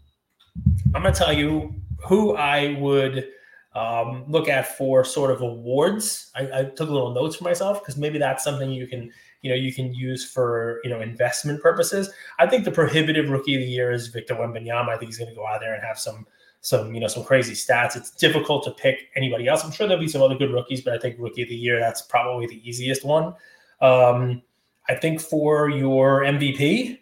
I'm 0.95 1.03
to 1.03 1.11
tell 1.11 1.33
you 1.33 1.75
who 2.03 2.35
I 2.37 2.77
would 2.81 3.29
um, 3.75 4.25
look 4.29 4.49
at 4.49 4.77
for 4.77 5.05
sort 5.05 5.31
of 5.31 5.41
awards. 5.41 6.31
I, 6.35 6.61
I 6.61 6.65
took 6.65 6.89
a 6.89 6.93
little 6.93 7.13
notes 7.13 7.37
for 7.37 7.45
myself 7.45 7.81
because 7.81 7.97
maybe 7.97 8.19
that's 8.19 8.45
something 8.45 8.71
you 8.71 8.87
can, 8.87 9.11
you 9.43 9.51
know, 9.51 9.57
you 9.57 9.73
can 9.73 9.93
use 9.93 10.25
for 10.25 10.81
you 10.85 10.91
know 10.91 11.01
investment 11.01 11.61
purposes. 11.61 12.11
I 12.39 12.47
think 12.47 12.65
the 12.65 12.71
prohibitive 12.71 13.31
rookie 13.31 13.55
of 13.57 13.61
the 13.61 13.67
year 13.67 13.91
is 13.91 14.09
Victor 14.09 14.35
Wembanyama. 14.35 14.91
I 14.91 14.97
think 14.97 15.11
he's 15.11 15.19
going 15.19 15.31
to 15.31 15.37
go 15.37 15.47
out 15.47 15.61
there 15.61 15.75
and 15.75 15.83
have 15.83 15.99
some 15.99 16.27
some 16.61 16.95
you 16.95 17.01
know 17.01 17.09
some 17.09 17.25
crazy 17.25 17.55
stats. 17.55 17.97
It's 17.97 18.11
difficult 18.11 18.65
to 18.65 18.71
pick 18.71 19.11
anybody 19.17 19.49
else. 19.49 19.65
I'm 19.65 19.73
sure 19.73 19.89
there'll 19.89 20.03
be 20.03 20.09
some 20.09 20.23
other 20.23 20.37
good 20.37 20.53
rookies, 20.53 20.81
but 20.81 20.95
I 20.95 20.99
think 20.99 21.17
rookie 21.19 21.43
of 21.43 21.49
the 21.49 21.57
year 21.57 21.81
that's 21.81 22.03
probably 22.03 22.47
the 22.47 22.69
easiest 22.69 23.05
one. 23.05 23.35
Um, 23.81 24.43
I 24.89 24.95
think 24.95 25.21
for 25.21 25.69
your 25.69 26.21
MVP, 26.21 26.99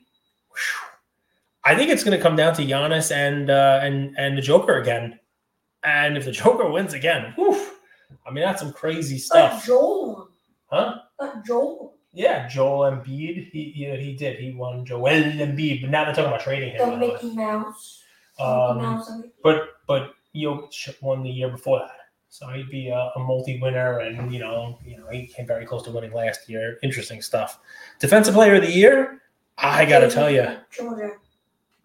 I 1.65 1.75
think 1.77 1.91
it's 1.91 2.03
going 2.03 2.17
to 2.17 2.23
come 2.23 2.37
down 2.37 2.55
to 2.55 2.63
Giannis 2.63 3.13
and 3.13 3.51
uh, 3.51 3.81
and 3.83 4.17
and 4.19 4.37
the 4.37 4.43
Joker 4.43 4.79
again. 4.79 5.19
And 5.85 6.17
if 6.17 6.25
the 6.25 6.33
Joker 6.33 6.71
wins 6.71 6.95
again, 6.95 7.33
whew, 7.37 7.55
I 8.27 8.31
mean 8.31 8.45
that's 8.45 8.61
some 8.61 8.73
crazy 8.73 9.19
stuff. 9.19 9.65
Joel, 9.67 10.29
huh? 10.67 10.99
Joel. 11.47 11.97
Yeah, 12.13 12.47
Joel 12.49 12.91
Embiid. 12.91 13.51
He 13.51 13.73
he, 13.75 13.97
he 13.97 14.15
did. 14.15 14.39
He 14.39 14.53
won 14.53 14.85
Joel 14.85 15.09
Embiid, 15.09 15.83
but 15.83 15.91
now 15.91 16.05
they're 16.05 16.15
talking 16.15 16.29
about 16.29 16.41
trading 16.41 16.75
him. 16.75 16.91
The 16.91 16.97
Mickey 16.97 17.31
Mouse. 17.35 18.03
Um, 18.39 19.33
but 19.43 19.77
but 19.87 20.15
Jokic 20.35 21.01
won 21.03 21.23
the 21.23 21.31
year 21.31 21.49
before 21.49 21.81
that, 21.81 21.97
so 22.29 22.49
he'd 22.49 22.71
be 22.71 22.89
a, 22.89 23.13
a, 23.15 23.19
multi-winner, 23.19 23.99
and 24.01 24.33
you 24.33 24.41
know 24.41 24.79
you 24.85 24.97
know 24.97 25.09
he 25.11 25.27
came 25.27 25.47
very 25.47 25.67
close 25.67 25.83
to 25.85 25.91
winning 25.91 26.13
last 26.13 26.49
year. 26.49 26.79
Interesting 26.83 27.23
stuff. 27.23 27.61
Defensive 27.99 28.35
Player 28.35 28.55
of 28.57 28.63
the 28.63 28.71
Year. 28.71 29.23
I 29.59 29.85
got 29.85 30.01
to 30.01 30.11
tell 30.11 30.31
you, 30.31 30.57
Georgia. 30.71 31.13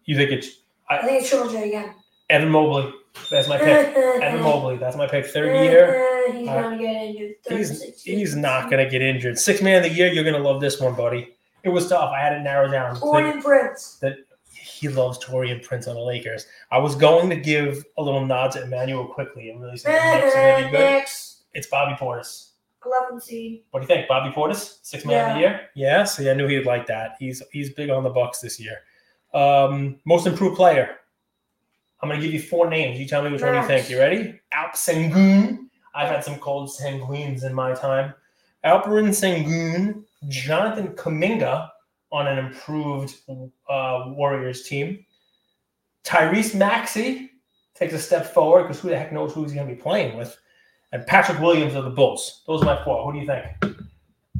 You 0.08 0.16
think 0.16 0.30
it's? 0.30 0.60
I, 0.88 1.00
I 1.00 1.02
think 1.04 1.20
it's 1.20 1.30
Georgia 1.30 1.62
again. 1.62 1.94
Evan 2.30 2.48
Mobley. 2.48 2.90
That's 3.30 3.46
my 3.46 3.58
pick. 3.58 3.94
Evan 3.96 4.40
Mobley. 4.40 4.78
That's 4.78 4.96
my 4.96 5.06
pick. 5.06 5.26
Third 5.26 5.54
year. 5.64 6.32
He's 6.32 6.48
uh, 6.48 6.62
gonna 6.62 6.78
get 6.78 6.94
injured. 6.94 7.34
He's 7.46 8.02
he's 8.02 8.34
not 8.34 8.70
gonna 8.70 8.88
get 8.88 9.02
injured. 9.02 9.38
Six 9.38 9.60
man 9.60 9.84
of 9.84 9.90
the 9.90 9.94
year. 9.94 10.10
You're 10.10 10.24
gonna 10.24 10.38
love 10.38 10.62
this 10.62 10.80
one, 10.80 10.94
buddy. 10.94 11.36
It 11.62 11.68
was 11.68 11.90
tough. 11.90 12.10
I 12.10 12.20
had 12.20 12.32
it 12.32 12.40
narrowed 12.40 12.72
down. 12.72 12.96
Taurean 12.96 13.42
Prince. 13.42 13.98
That 14.00 14.16
he 14.50 14.88
loves 14.88 15.18
Taurean 15.18 15.62
Prince 15.62 15.86
on 15.86 15.94
the 15.94 16.00
Lakers. 16.00 16.46
I 16.70 16.78
was 16.78 16.94
going 16.94 17.28
to 17.28 17.36
give 17.36 17.84
a 17.98 18.02
little 18.02 18.24
nod 18.24 18.52
to 18.52 18.62
Immanuel 18.62 19.06
Quickley 19.06 19.50
and 19.50 19.60
really 19.60 19.76
say 19.76 19.92
the 19.92 20.20
Knicks 20.20 20.36
are 20.36 20.56
really 20.56 20.70
good. 20.70 21.04
It's 21.52 21.66
Bobby 21.66 21.96
Portis. 21.96 22.50
11 22.86 23.20
seed. 23.20 23.62
What 23.70 23.80
do 23.80 23.84
you 23.84 23.88
think, 23.88 24.08
Bobby 24.08 24.34
Portis? 24.34 24.78
Six 24.82 25.04
man 25.04 25.14
yeah. 25.14 25.28
of 25.28 25.34
the 25.34 25.40
year. 25.40 25.60
Yeah, 25.74 26.04
see, 26.04 26.30
I 26.30 26.34
knew 26.34 26.46
he'd 26.46 26.64
like 26.64 26.86
that. 26.86 27.16
He's 27.18 27.42
he's 27.52 27.74
big 27.74 27.90
on 27.90 28.04
the 28.04 28.10
Bucks 28.10 28.40
this 28.40 28.58
year. 28.58 28.78
Um, 29.34 30.00
most 30.04 30.26
improved 30.26 30.56
player. 30.56 30.96
I'm 32.00 32.08
going 32.08 32.20
to 32.20 32.24
give 32.26 32.32
you 32.32 32.40
four 32.40 32.70
names. 32.70 32.98
You 32.98 33.06
tell 33.06 33.22
me 33.22 33.30
which 33.30 33.42
one 33.42 33.54
you 33.54 33.62
think. 33.66 33.90
You 33.90 33.98
ready? 33.98 34.40
Alp 34.52 34.72
Sengun. 34.74 35.58
I've 35.94 36.08
had 36.08 36.22
some 36.22 36.38
cold 36.38 36.68
sanguines 36.70 37.44
in 37.44 37.52
my 37.52 37.74
time. 37.74 38.14
Alperen 38.64 39.08
Sengun, 39.08 40.04
Jonathan 40.28 40.88
Kuminga 40.88 41.68
on 42.10 42.26
an 42.26 42.38
improved 42.38 43.14
uh, 43.68 44.04
Warriors 44.08 44.62
team. 44.62 45.04
Tyrese 46.04 46.54
Maxey 46.54 47.32
takes 47.74 47.94
a 47.94 47.98
step 47.98 48.32
forward 48.32 48.64
because 48.64 48.80
who 48.80 48.88
the 48.88 48.98
heck 48.98 49.12
knows 49.12 49.32
who 49.34 49.42
he's 49.42 49.52
going 49.52 49.68
to 49.68 49.74
be 49.74 49.80
playing 49.80 50.16
with. 50.16 50.36
And 50.92 51.06
Patrick 51.06 51.40
Williams 51.40 51.74
of 51.74 51.84
the 51.84 51.90
Bulls. 51.90 52.42
Those 52.46 52.62
are 52.62 52.64
my 52.64 52.82
four. 52.84 53.04
Who 53.04 53.12
do 53.12 53.18
you 53.18 53.26
think? 53.26 53.76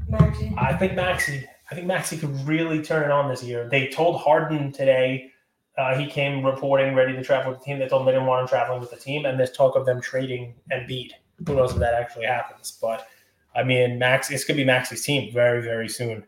Maxey. 0.08 0.54
I 0.56 0.72
think 0.74 0.94
Maxey. 0.94 1.44
I 1.70 1.74
think 1.74 1.86
Maxey 1.86 2.16
could 2.16 2.34
really 2.46 2.82
turn 2.82 3.04
it 3.04 3.10
on 3.10 3.28
this 3.28 3.42
year. 3.42 3.68
They 3.68 3.88
told 3.88 4.20
Harden 4.20 4.72
today 4.72 5.32
uh, 5.76 5.96
he 5.96 6.06
came 6.06 6.44
reporting 6.44 6.94
ready 6.94 7.12
to 7.12 7.22
travel 7.22 7.52
with 7.52 7.60
the 7.60 7.64
team. 7.66 7.78
They 7.78 7.88
told 7.88 8.02
him 8.02 8.06
they 8.06 8.12
didn't 8.12 8.26
want 8.26 8.42
him 8.42 8.48
traveling 8.48 8.80
with 8.80 8.90
the 8.90 8.96
team, 8.96 9.26
and 9.26 9.38
there's 9.38 9.52
talk 9.52 9.76
of 9.76 9.86
them 9.86 10.00
trading 10.00 10.54
Embiid. 10.72 11.12
Who 11.46 11.54
knows 11.54 11.72
if 11.72 11.78
that 11.78 11.94
actually 11.94 12.24
happens? 12.24 12.78
But 12.80 13.06
I 13.54 13.62
mean, 13.62 13.98
Max, 13.98 14.30
it's 14.30 14.44
gonna 14.44 14.56
be 14.56 14.64
Maxey's 14.64 15.04
team 15.04 15.32
very, 15.32 15.62
very 15.62 15.88
soon. 15.88 16.24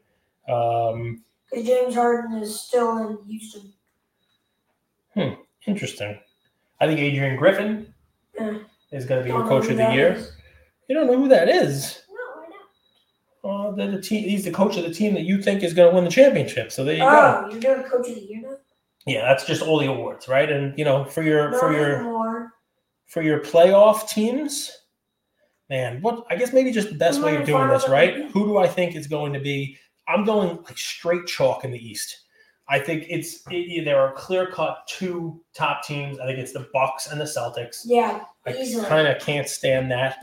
Um, 0.49 1.25
James 1.55 1.95
Harden 1.95 2.39
is 2.39 2.61
still 2.61 2.99
in 2.99 3.19
Houston. 3.29 3.73
Hmm. 5.15 5.41
Interesting. 5.67 6.19
I 6.81 6.87
think 6.87 7.01
Adrian 7.01 7.37
Griffin 7.37 7.93
yeah. 8.39 8.59
is 8.93 9.05
going 9.05 9.21
to 9.21 9.25
be 9.25 9.31
your 9.31 9.47
coach 9.47 9.69
of 9.69 9.77
the 9.77 9.93
year. 9.93 10.13
Is. 10.13 10.33
You 10.89 10.95
don't 10.95 11.07
know 11.07 11.17
who 11.17 11.29
that 11.29 11.49
is. 11.49 12.03
Uh, 13.71 13.75
the, 13.75 13.97
the 13.97 14.03
team, 14.03 14.29
he's 14.29 14.45
the 14.45 14.51
coach 14.51 14.77
of 14.77 14.85
the 14.85 14.93
team 14.93 15.15
that 15.15 15.23
you 15.23 15.43
think 15.43 15.63
is 15.63 15.75
going 15.75 15.91
to 15.91 15.95
win 15.95 16.05
the 16.05 16.11
championship. 16.11 16.73
So 16.73 16.85
there 16.85 16.97
you 16.97 17.03
oh, 17.03 17.43
go. 17.43 17.49
you're 17.51 17.61
doing 17.61 17.83
coach 17.83 18.09
of 18.09 18.15
the 18.15 18.21
year 18.21 18.43
now. 18.43 18.57
Yeah, 19.07 19.23
that's 19.23 19.47
just 19.47 19.63
all 19.63 19.79
the 19.79 19.87
awards, 19.87 20.29
right? 20.29 20.51
And 20.51 20.79
you 20.79 20.85
know, 20.85 21.05
for 21.05 21.23
your 21.23 21.51
Not 21.51 21.61
for 21.61 21.73
your 21.73 21.97
anymore. 21.97 22.53
for 23.07 23.23
your 23.23 23.41
playoff 23.41 24.09
teams, 24.09 24.71
man, 25.71 26.03
what 26.03 26.27
I 26.29 26.37
guess 26.37 26.53
maybe 26.53 26.71
just 26.71 26.91
the 26.91 26.95
best 26.95 27.23
way 27.23 27.37
of 27.37 27.47
doing 27.47 27.69
this, 27.69 27.89
right? 27.89 28.31
Who 28.31 28.47
do 28.47 28.59
I 28.59 28.69
think 28.69 28.95
is 28.95 29.07
going 29.07 29.33
to 29.33 29.41
be? 29.41 29.79
I'm 30.07 30.25
going 30.25 30.57
like 30.65 30.77
straight 30.77 31.27
chalk 31.27 31.65
in 31.65 31.71
the 31.71 31.79
East. 31.79 32.25
I 32.69 32.79
think 32.79 33.07
it's 33.09 33.43
it, 33.51 33.85
there 33.85 34.01
are 34.01 34.13
clear 34.13 34.47
cut 34.47 34.87
two 34.87 35.41
top 35.55 35.83
teams. 35.83 36.21
I 36.21 36.27
think 36.27 36.39
it's 36.39 36.53
the 36.53 36.69
Bucks 36.73 37.09
and 37.09 37.21
the 37.21 37.25
Celtics. 37.25 37.83
Yeah, 37.85 38.25
I 38.47 38.53
kind 38.87 39.09
of 39.09 39.21
can't 39.21 39.49
stand 39.49 39.91
that. 39.91 40.23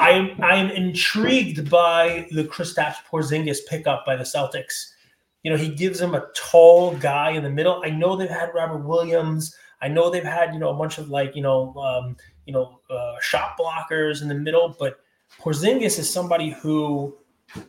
I'm 0.00 0.42
I'm 0.42 0.70
intrigued 0.70 1.70
by 1.70 2.26
the 2.30 2.44
Kristaps 2.44 2.96
Porzingis 3.10 3.58
pickup 3.68 4.06
by 4.06 4.16
the 4.16 4.24
Celtics. 4.24 4.92
You 5.42 5.50
know, 5.50 5.58
he 5.58 5.68
gives 5.68 5.98
them 5.98 6.14
a 6.14 6.26
tall 6.34 6.96
guy 6.96 7.30
in 7.32 7.42
the 7.42 7.50
middle. 7.50 7.82
I 7.84 7.90
know 7.90 8.16
they've 8.16 8.28
had 8.28 8.50
Robert 8.54 8.84
Williams. 8.86 9.54
I 9.82 9.88
know 9.88 10.08
they've 10.08 10.24
had 10.24 10.54
you 10.54 10.58
know 10.58 10.70
a 10.70 10.74
bunch 10.74 10.96
of 10.96 11.10
like 11.10 11.36
you 11.36 11.42
know 11.42 11.74
um, 11.76 12.16
you 12.46 12.54
know 12.54 12.80
uh, 12.90 13.16
shot 13.20 13.58
blockers 13.58 14.22
in 14.22 14.28
the 14.28 14.34
middle, 14.34 14.74
but 14.78 15.00
Porzingis 15.38 15.98
is 15.98 16.10
somebody 16.10 16.50
who 16.50 17.16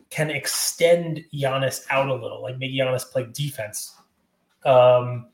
can 0.08 0.30
extend 0.30 1.22
Giannis 1.34 1.84
out 1.90 2.08
a 2.08 2.14
little, 2.14 2.42
like 2.42 2.58
make 2.58 2.72
Giannis 2.72 3.10
play 3.10 3.26
defense. 3.30 3.94
Um, 4.64 5.26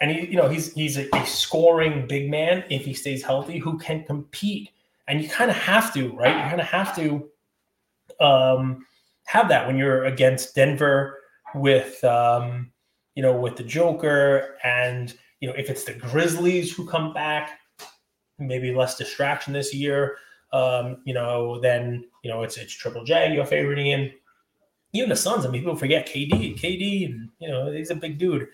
and 0.00 0.10
he, 0.10 0.26
you 0.26 0.36
know, 0.36 0.48
he's 0.48 0.72
he's 0.72 0.98
a, 0.98 1.08
a 1.14 1.24
scoring 1.24 2.08
big 2.08 2.28
man 2.28 2.64
if 2.68 2.84
he 2.84 2.94
stays 2.94 3.22
healthy, 3.22 3.58
who 3.58 3.78
can 3.78 4.02
compete. 4.04 4.70
And 5.08 5.22
you 5.22 5.28
kind 5.28 5.50
of 5.50 5.56
have 5.56 5.92
to, 5.94 6.12
right? 6.12 6.36
You 6.36 6.42
kind 6.48 6.60
of 6.60 6.66
have 6.66 6.94
to 6.96 7.28
um, 8.20 8.86
have 9.26 9.48
that 9.48 9.66
when 9.66 9.76
you're 9.76 10.04
against 10.04 10.54
Denver 10.54 11.18
with, 11.54 12.02
um, 12.04 12.70
you 13.14 13.22
know, 13.22 13.36
with 13.36 13.56
the 13.56 13.64
Joker, 13.64 14.56
and 14.64 15.14
you 15.40 15.48
know, 15.48 15.54
if 15.54 15.68
it's 15.68 15.84
the 15.84 15.92
Grizzlies 15.92 16.74
who 16.74 16.86
come 16.86 17.12
back, 17.12 17.58
maybe 18.38 18.74
less 18.74 18.96
distraction 18.96 19.52
this 19.52 19.74
year. 19.74 20.16
Um, 20.52 20.98
you 21.04 21.14
know, 21.14 21.60
then 21.60 22.04
you 22.22 22.30
know 22.30 22.42
it's 22.42 22.56
it's 22.56 22.72
Triple 22.72 23.04
J 23.04 23.34
you're 23.34 23.46
favoriting 23.46 23.86
in. 23.86 24.12
Even 24.94 25.08
the 25.08 25.16
Suns, 25.16 25.46
I 25.46 25.48
mean, 25.48 25.62
people 25.62 25.74
forget 25.74 26.06
KD, 26.06 26.58
KD, 26.60 27.06
and 27.06 27.30
you 27.38 27.48
know 27.48 27.72
he's 27.72 27.90
a 27.90 27.94
big 27.94 28.18
dude. 28.18 28.48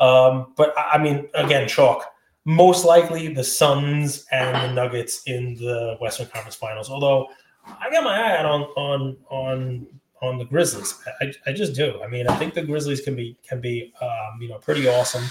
Um, 0.00 0.52
but 0.56 0.74
I 0.76 0.98
mean, 0.98 1.28
again, 1.34 1.68
chalk. 1.68 2.04
Most 2.44 2.84
likely 2.84 3.32
the 3.32 3.44
Suns 3.44 4.26
and 4.30 4.54
the 4.54 4.74
Nuggets 4.74 5.22
in 5.26 5.54
the 5.54 5.96
Western 6.00 6.26
Conference 6.26 6.56
Finals. 6.56 6.90
Although 6.90 7.28
I 7.66 7.90
got 7.90 8.04
my 8.04 8.16
eye 8.16 8.36
out 8.38 8.46
on 8.46 8.62
on 8.76 9.16
on 9.30 9.86
on 10.22 10.38
the 10.38 10.44
Grizzlies. 10.44 10.94
I, 11.20 11.32
I 11.46 11.52
just 11.52 11.74
do. 11.74 12.00
I 12.02 12.08
mean, 12.08 12.26
I 12.26 12.36
think 12.36 12.54
the 12.54 12.62
Grizzlies 12.62 13.00
can 13.00 13.14
be 13.14 13.36
can 13.46 13.60
be 13.60 13.92
um, 14.00 14.40
you 14.40 14.48
know 14.48 14.58
pretty 14.58 14.88
awesome. 14.88 15.24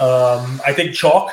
Um, 0.00 0.60
I 0.66 0.72
think 0.74 0.94
chalk. 0.94 1.32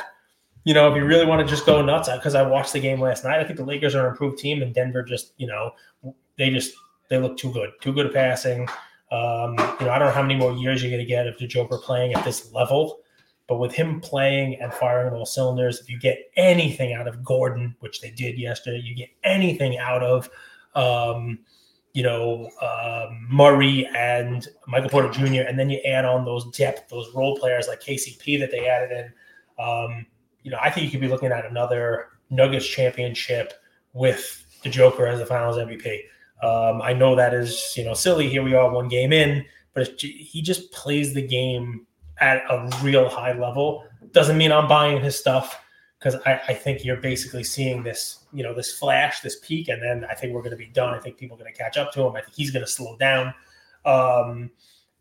You 0.64 0.74
know, 0.74 0.90
if 0.90 0.96
you 0.96 1.04
really 1.04 1.26
want 1.26 1.40
to 1.40 1.46
just 1.46 1.64
go 1.64 1.80
nuts, 1.80 2.08
because 2.10 2.34
I 2.34 2.42
watched 2.42 2.72
the 2.72 2.80
game 2.80 3.00
last 3.00 3.22
night, 3.22 3.38
I 3.38 3.44
think 3.44 3.56
the 3.56 3.64
Lakers 3.64 3.94
are 3.94 4.06
an 4.06 4.10
improved 4.10 4.38
team, 4.38 4.62
and 4.62 4.74
Denver 4.74 5.02
just 5.02 5.32
you 5.36 5.46
know 5.46 5.72
they 6.36 6.50
just 6.50 6.74
they 7.08 7.18
look 7.18 7.36
too 7.36 7.52
good, 7.52 7.70
too 7.80 7.92
good 7.92 8.06
at 8.06 8.12
passing. 8.12 8.68
Um, 9.12 9.52
you 9.80 9.86
know, 9.86 9.90
I 9.90 9.98
don't 9.98 10.08
know 10.08 10.14
how 10.14 10.22
many 10.22 10.34
more 10.34 10.52
years 10.52 10.82
you're 10.82 10.90
going 10.90 11.02
to 11.02 11.06
get 11.06 11.28
of 11.28 11.38
the 11.38 11.46
Joker 11.46 11.78
playing 11.78 12.14
at 12.14 12.24
this 12.24 12.52
level, 12.52 12.98
but 13.48 13.58
with 13.58 13.72
him 13.72 14.00
playing 14.00 14.60
and 14.60 14.72
firing 14.72 15.14
all 15.14 15.26
cylinders, 15.26 15.80
if 15.80 15.88
you 15.88 15.98
get 15.98 16.18
anything 16.36 16.94
out 16.94 17.06
of 17.06 17.24
Gordon, 17.24 17.76
which 17.80 18.00
they 18.00 18.10
did 18.10 18.38
yesterday, 18.38 18.80
you 18.82 18.94
get 18.94 19.10
anything 19.22 19.78
out 19.78 20.02
of, 20.02 20.28
um, 20.74 21.38
you 21.92 22.02
know, 22.02 22.50
um, 22.60 23.26
Murray 23.30 23.88
and 23.94 24.48
Michael 24.66 24.90
Porter 24.90 25.10
Jr., 25.10 25.42
and 25.48 25.58
then 25.58 25.70
you 25.70 25.78
add 25.86 26.04
on 26.04 26.24
those 26.24 26.50
depth, 26.50 26.88
those 26.88 27.14
role 27.14 27.36
players 27.38 27.68
like 27.68 27.80
KCP 27.80 28.38
that 28.40 28.50
they 28.50 28.66
added 28.66 28.90
in. 28.90 29.64
Um, 29.64 30.06
you 30.42 30.50
know, 30.50 30.58
I 30.60 30.70
think 30.70 30.84
you 30.84 30.90
could 30.90 31.00
be 31.00 31.08
looking 31.08 31.32
at 31.32 31.46
another 31.46 32.08
Nuggets 32.30 32.66
championship 32.66 33.52
with 33.92 34.44
the 34.62 34.68
Joker 34.68 35.06
as 35.06 35.20
the 35.20 35.26
Finals 35.26 35.56
MVP. 35.56 36.00
Um, 36.42 36.82
I 36.82 36.92
know 36.92 37.16
that 37.16 37.32
is 37.32 37.72
you 37.76 37.84
know 37.84 37.94
silly. 37.94 38.28
Here 38.28 38.42
we 38.42 38.54
are, 38.54 38.70
one 38.70 38.88
game 38.88 39.12
in, 39.12 39.44
but 39.72 40.00
he 40.00 40.42
just 40.42 40.70
plays 40.72 41.14
the 41.14 41.26
game 41.26 41.86
at 42.18 42.42
a 42.50 42.70
real 42.82 43.08
high 43.08 43.32
level. 43.32 43.84
Doesn't 44.12 44.38
mean 44.38 44.52
I'm 44.52 44.68
buying 44.68 45.02
his 45.02 45.18
stuff 45.18 45.60
because 45.98 46.16
I, 46.26 46.40
I, 46.48 46.54
think 46.54 46.84
you're 46.84 46.98
basically 46.98 47.44
seeing 47.44 47.82
this, 47.82 48.26
you 48.32 48.42
know, 48.42 48.54
this 48.54 48.72
flash, 48.78 49.20
this 49.20 49.38
peak, 49.40 49.68
and 49.68 49.82
then 49.82 50.04
I 50.10 50.14
think 50.14 50.34
we're 50.34 50.42
going 50.42 50.50
to 50.50 50.56
be 50.56 50.66
done. 50.66 50.94
I 50.94 51.00
think 51.00 51.16
people 51.16 51.36
are 51.36 51.40
going 51.40 51.52
to 51.52 51.58
catch 51.58 51.76
up 51.76 51.92
to 51.92 52.02
him. 52.02 52.14
I 52.14 52.20
think 52.20 52.34
he's 52.34 52.50
going 52.50 52.64
to 52.64 52.70
slow 52.70 52.96
down, 52.96 53.34
um, 53.84 54.50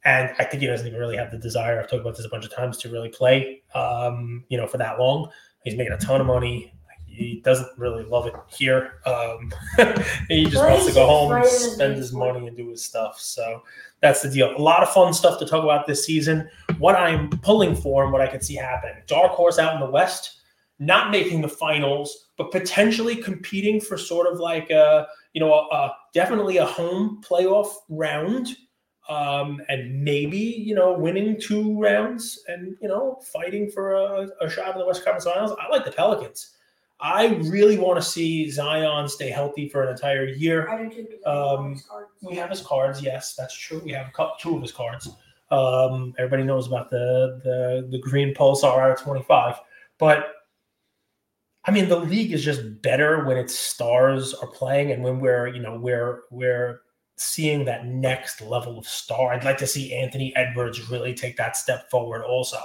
and 0.05 0.33
I 0.39 0.45
think 0.45 0.61
he 0.61 0.67
doesn't 0.67 0.87
even 0.87 0.99
really 0.99 1.17
have 1.17 1.31
the 1.31 1.37
desire. 1.37 1.79
I've 1.79 1.89
talked 1.89 2.01
about 2.01 2.15
this 2.15 2.25
a 2.25 2.29
bunch 2.29 2.45
of 2.45 2.53
times 2.53 2.77
to 2.77 2.89
really 2.89 3.09
play, 3.09 3.63
um, 3.73 4.43
you 4.49 4.57
know, 4.57 4.67
for 4.67 4.77
that 4.77 4.99
long. 4.99 5.29
He's 5.63 5.75
making 5.75 5.93
a 5.93 5.97
ton 5.97 6.21
of 6.21 6.27
money 6.27 6.74
he 7.15 7.41
doesn't 7.43 7.69
really 7.77 8.03
love 8.03 8.27
it 8.27 8.35
here. 8.47 8.99
Um, 9.05 9.51
he 10.27 10.45
just 10.45 10.57
wants 10.63 10.85
to 10.87 10.93
go 10.93 11.05
home, 11.05 11.31
and 11.31 11.45
spend 11.47 11.95
his 11.95 12.13
money, 12.13 12.47
and 12.47 12.55
do 12.55 12.69
his 12.69 12.83
stuff. 12.83 13.19
So 13.19 13.63
that's 14.01 14.21
the 14.21 14.29
deal. 14.29 14.55
A 14.55 14.61
lot 14.61 14.83
of 14.83 14.89
fun 14.89 15.13
stuff 15.13 15.39
to 15.39 15.45
talk 15.45 15.63
about 15.63 15.87
this 15.87 16.05
season. 16.05 16.49
What 16.77 16.95
I'm 16.95 17.29
pulling 17.29 17.75
for 17.75 18.03
and 18.03 18.11
what 18.11 18.21
I 18.21 18.27
can 18.27 18.41
see 18.41 18.55
happen: 18.55 18.91
dark 19.07 19.31
horse 19.31 19.57
out 19.57 19.73
in 19.73 19.79
the 19.79 19.89
West, 19.89 20.41
not 20.79 21.11
making 21.11 21.41
the 21.41 21.49
finals, 21.49 22.29
but 22.37 22.51
potentially 22.51 23.15
competing 23.15 23.79
for 23.79 23.97
sort 23.97 24.31
of 24.31 24.39
like 24.39 24.69
a 24.69 25.07
you 25.33 25.41
know 25.41 25.53
a, 25.53 25.75
a 25.75 25.95
definitely 26.13 26.57
a 26.57 26.65
home 26.65 27.21
playoff 27.27 27.69
round. 27.89 28.55
Um, 29.07 29.61
and 29.69 30.03
maybe 30.03 30.37
you 30.37 30.73
know 30.73 30.93
winning 30.93 31.39
two 31.39 31.79
rounds 31.79 32.43
and 32.47 32.75
you 32.81 32.87
know 32.87 33.21
fighting 33.31 33.69
for 33.69 33.93
a, 33.93 34.27
a 34.41 34.49
shot 34.49 34.73
in 34.73 34.79
the 34.79 34.85
West 34.85 35.03
Conference 35.03 35.25
Finals. 35.25 35.55
I 35.59 35.69
like 35.69 35.85
the 35.85 35.91
Pelicans. 35.91 36.54
I 36.99 37.27
really 37.43 37.77
want 37.77 38.01
to 38.01 38.07
see 38.07 38.49
Zion 38.49 39.09
stay 39.09 39.29
healthy 39.29 39.67
for 39.67 39.83
an 39.83 39.89
entire 39.89 40.25
year. 40.25 40.69
Um, 41.25 41.81
we 42.21 42.35
have 42.35 42.49
his 42.49 42.61
cards. 42.61 43.01
Yes, 43.01 43.35
that's 43.35 43.57
true. 43.57 43.81
We 43.83 43.91
have 43.91 44.07
a 44.07 44.11
couple, 44.11 44.35
two 44.39 44.55
of 44.55 44.61
his 44.61 44.71
cards. 44.71 45.09
Um, 45.51 46.13
everybody 46.17 46.43
knows 46.43 46.67
about 46.67 46.89
the 46.89 47.39
the 47.43 47.87
the 47.91 47.99
green 47.99 48.33
pulsar 48.33 48.71
r 48.71 48.95
25 48.95 49.59
but 49.99 50.27
I 51.65 51.71
mean 51.71 51.87
the 51.87 51.99
league 51.99 52.31
is 52.31 52.43
just 52.43 52.81
better 52.81 53.23
when 53.25 53.37
its 53.37 53.57
stars 53.57 54.33
are 54.33 54.47
playing 54.47 54.91
and 54.91 55.03
when 55.03 55.19
we're 55.19 55.47
you 55.47 55.61
know 55.61 55.77
we're 55.77 56.23
we're 56.31 56.81
seeing 57.17 57.63
that 57.65 57.85
next 57.85 58.41
level 58.41 58.77
of 58.77 58.87
star. 58.87 59.33
I'd 59.33 59.45
like 59.45 59.57
to 59.59 59.67
see 59.67 59.93
Anthony 59.93 60.35
Edwards 60.35 60.89
really 60.89 61.13
take 61.13 61.37
that 61.37 61.55
step 61.55 61.89
forward. 61.89 62.23
Also, 62.23 62.57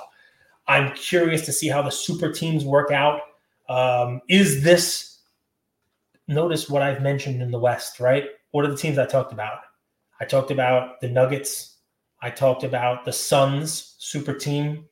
I'm 0.66 0.92
curious 0.94 1.44
to 1.46 1.52
see 1.52 1.68
how 1.68 1.82
the 1.82 1.90
super 1.90 2.32
teams 2.32 2.64
work 2.64 2.90
out 2.90 3.20
um, 3.70 4.20
is 4.28 4.64
this, 4.64 5.20
notice 6.26 6.68
what 6.68 6.82
I've 6.82 7.00
mentioned 7.00 7.40
in 7.40 7.52
the 7.52 7.58
West, 7.58 8.00
right? 8.00 8.24
What 8.50 8.64
are 8.64 8.70
the 8.70 8.76
teams 8.76 8.98
I 8.98 9.06
talked 9.06 9.32
about? 9.32 9.60
I 10.20 10.24
talked 10.24 10.50
about 10.50 11.00
the 11.00 11.08
Nuggets. 11.08 11.76
I 12.20 12.30
talked 12.30 12.64
about 12.64 13.04
the 13.04 13.12
Suns 13.12 13.94
super 13.98 14.34
team 14.34 14.86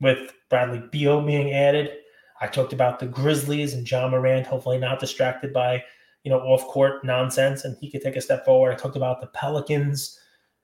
with 0.00 0.34
Bradley 0.50 0.82
Beal 0.90 1.22
being 1.22 1.52
added. 1.52 1.92
I 2.40 2.48
talked 2.48 2.72
about 2.72 2.98
the 2.98 3.06
Grizzlies 3.06 3.74
and 3.74 3.88
Ja 3.88 4.08
Morant, 4.08 4.46
hopefully 4.46 4.78
not 4.78 4.98
distracted 4.98 5.52
by, 5.52 5.82
you 6.24 6.30
know, 6.30 6.40
off 6.40 6.66
court 6.66 7.04
nonsense 7.04 7.64
and 7.64 7.76
he 7.80 7.90
could 7.90 8.02
take 8.02 8.16
a 8.16 8.20
step 8.20 8.44
forward. 8.44 8.72
I 8.72 8.76
talked 8.76 8.96
about 8.96 9.20
the 9.20 9.28
Pelicans. 9.28 10.18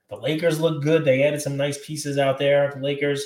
The 0.09 0.17
Lakers 0.17 0.59
look 0.59 0.83
good. 0.83 1.05
They 1.05 1.23
added 1.23 1.41
some 1.41 1.55
nice 1.55 1.83
pieces 1.83 2.17
out 2.17 2.37
there. 2.37 2.73
The 2.75 2.81
Lakers. 2.81 3.25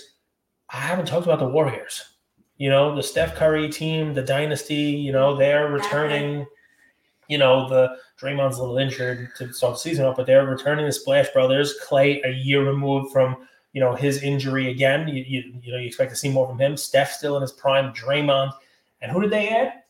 I 0.70 0.78
haven't 0.78 1.08
talked 1.08 1.26
about 1.26 1.40
the 1.40 1.48
Warriors. 1.48 2.17
You 2.58 2.70
know, 2.70 2.96
the 2.96 3.04
Steph 3.04 3.36
Curry 3.36 3.70
team, 3.70 4.14
the 4.14 4.24
dynasty, 4.24 4.76
you 4.76 5.12
know, 5.12 5.36
they're 5.36 5.70
returning. 5.70 6.46
You 7.28 7.38
know, 7.38 7.70
the 7.70 7.98
Draymond's 8.20 8.58
a 8.58 8.62
little 8.62 8.78
injured 8.78 9.30
to 9.38 9.54
start 9.54 9.76
the 9.76 9.80
season 9.80 10.06
off, 10.06 10.16
but 10.16 10.26
they're 10.26 10.46
returning 10.46 10.86
the 10.86 10.92
Splash 10.92 11.28
Brothers. 11.34 11.76
Klay, 11.86 12.26
a 12.26 12.32
year 12.32 12.66
removed 12.66 13.12
from, 13.12 13.38
you 13.74 13.82
know, 13.82 13.94
his 13.94 14.24
injury 14.24 14.72
again. 14.72 15.08
You, 15.08 15.24
you, 15.28 15.54
you 15.62 15.72
know, 15.72 15.78
you 15.78 15.86
expect 15.88 16.10
to 16.12 16.16
see 16.16 16.30
more 16.30 16.48
from 16.48 16.58
him. 16.58 16.78
Steph 16.78 17.12
still 17.12 17.36
in 17.36 17.42
his 17.42 17.52
prime. 17.52 17.94
Draymond. 17.94 18.54
And 19.02 19.12
who 19.12 19.22
did 19.22 19.30
they 19.30 19.50
add? 19.50 19.84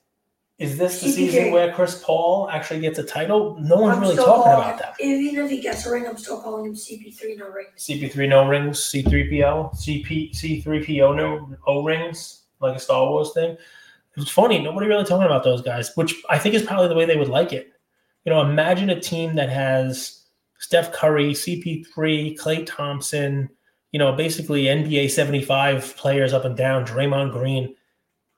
Is 0.57 0.77
this 0.77 0.99
the 1.01 1.07
CP3. 1.07 1.13
season 1.13 1.51
where 1.51 1.71
Chris 1.71 2.03
Paul 2.03 2.49
actually 2.49 2.79
gets 2.79 2.97
a 2.97 3.03
title? 3.03 3.55
No 3.59 3.77
one's 3.77 3.97
I'm 3.97 4.01
really 4.01 4.15
talking 4.15 4.53
about 4.53 4.79
that. 4.79 4.95
Even 4.99 5.45
if 5.45 5.51
he 5.51 5.61
gets 5.61 5.85
a 5.85 5.91
ring, 5.91 6.07
I'm 6.07 6.17
still 6.17 6.41
calling 6.41 6.65
him 6.65 6.73
CP3 6.73 7.37
no 7.37 7.49
rings. 7.49 7.69
CP3 7.77 8.27
no 8.27 8.47
rings, 8.47 8.79
C3PO, 8.79 9.75
CP 9.75 10.31
C3PO 10.31 11.15
no 11.15 11.55
O 11.67 11.83
rings 11.83 12.36
like 12.59 12.75
a 12.75 12.79
Star 12.79 13.09
Wars 13.09 13.31
thing. 13.33 13.51
It 13.51 14.19
was 14.19 14.29
funny. 14.29 14.59
Nobody 14.59 14.87
really 14.87 15.05
talking 15.05 15.25
about 15.25 15.43
those 15.43 15.61
guys, 15.61 15.91
which 15.95 16.15
I 16.29 16.39
think 16.39 16.55
is 16.55 16.63
probably 16.63 16.87
the 16.87 16.95
way 16.95 17.05
they 17.05 17.17
would 17.17 17.29
like 17.29 17.53
it. 17.53 17.71
You 18.25 18.31
know, 18.31 18.41
imagine 18.41 18.89
a 18.89 18.99
team 18.99 19.35
that 19.35 19.49
has 19.49 20.23
Steph 20.59 20.91
Curry, 20.91 21.33
CP3, 21.33 22.37
Klay 22.37 22.65
Thompson, 22.65 23.49
you 23.91 23.99
know, 23.99 24.13
basically 24.13 24.63
NBA 24.63 25.11
75 25.11 25.95
players 25.97 26.33
up 26.33 26.45
and 26.45 26.57
down, 26.57 26.85
Draymond 26.85 27.31
Green 27.31 27.75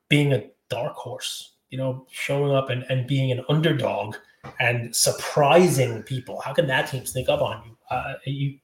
being 0.08 0.32
a 0.32 0.44
dark 0.68 0.94
horse, 0.94 1.54
you 1.70 1.78
know, 1.78 2.06
showing 2.10 2.54
up 2.54 2.70
and, 2.70 2.84
and 2.88 3.06
being 3.06 3.32
an 3.32 3.44
underdog 3.48 4.16
and 4.58 4.94
surprising 4.94 6.02
people. 6.02 6.40
How 6.40 6.52
can 6.52 6.66
that 6.66 6.90
team 6.90 7.06
sneak 7.06 7.28
up 7.28 7.40
on 7.40 7.62
you? 7.64 7.76
Uh, 7.90 8.14
you 8.24 8.58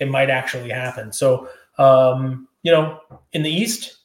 it 0.00 0.08
might 0.08 0.30
actually 0.30 0.70
happen. 0.70 1.12
So, 1.12 1.48
um, 1.78 2.48
you 2.62 2.72
know, 2.72 3.00
in 3.32 3.42
the 3.42 3.50
East, 3.50 3.98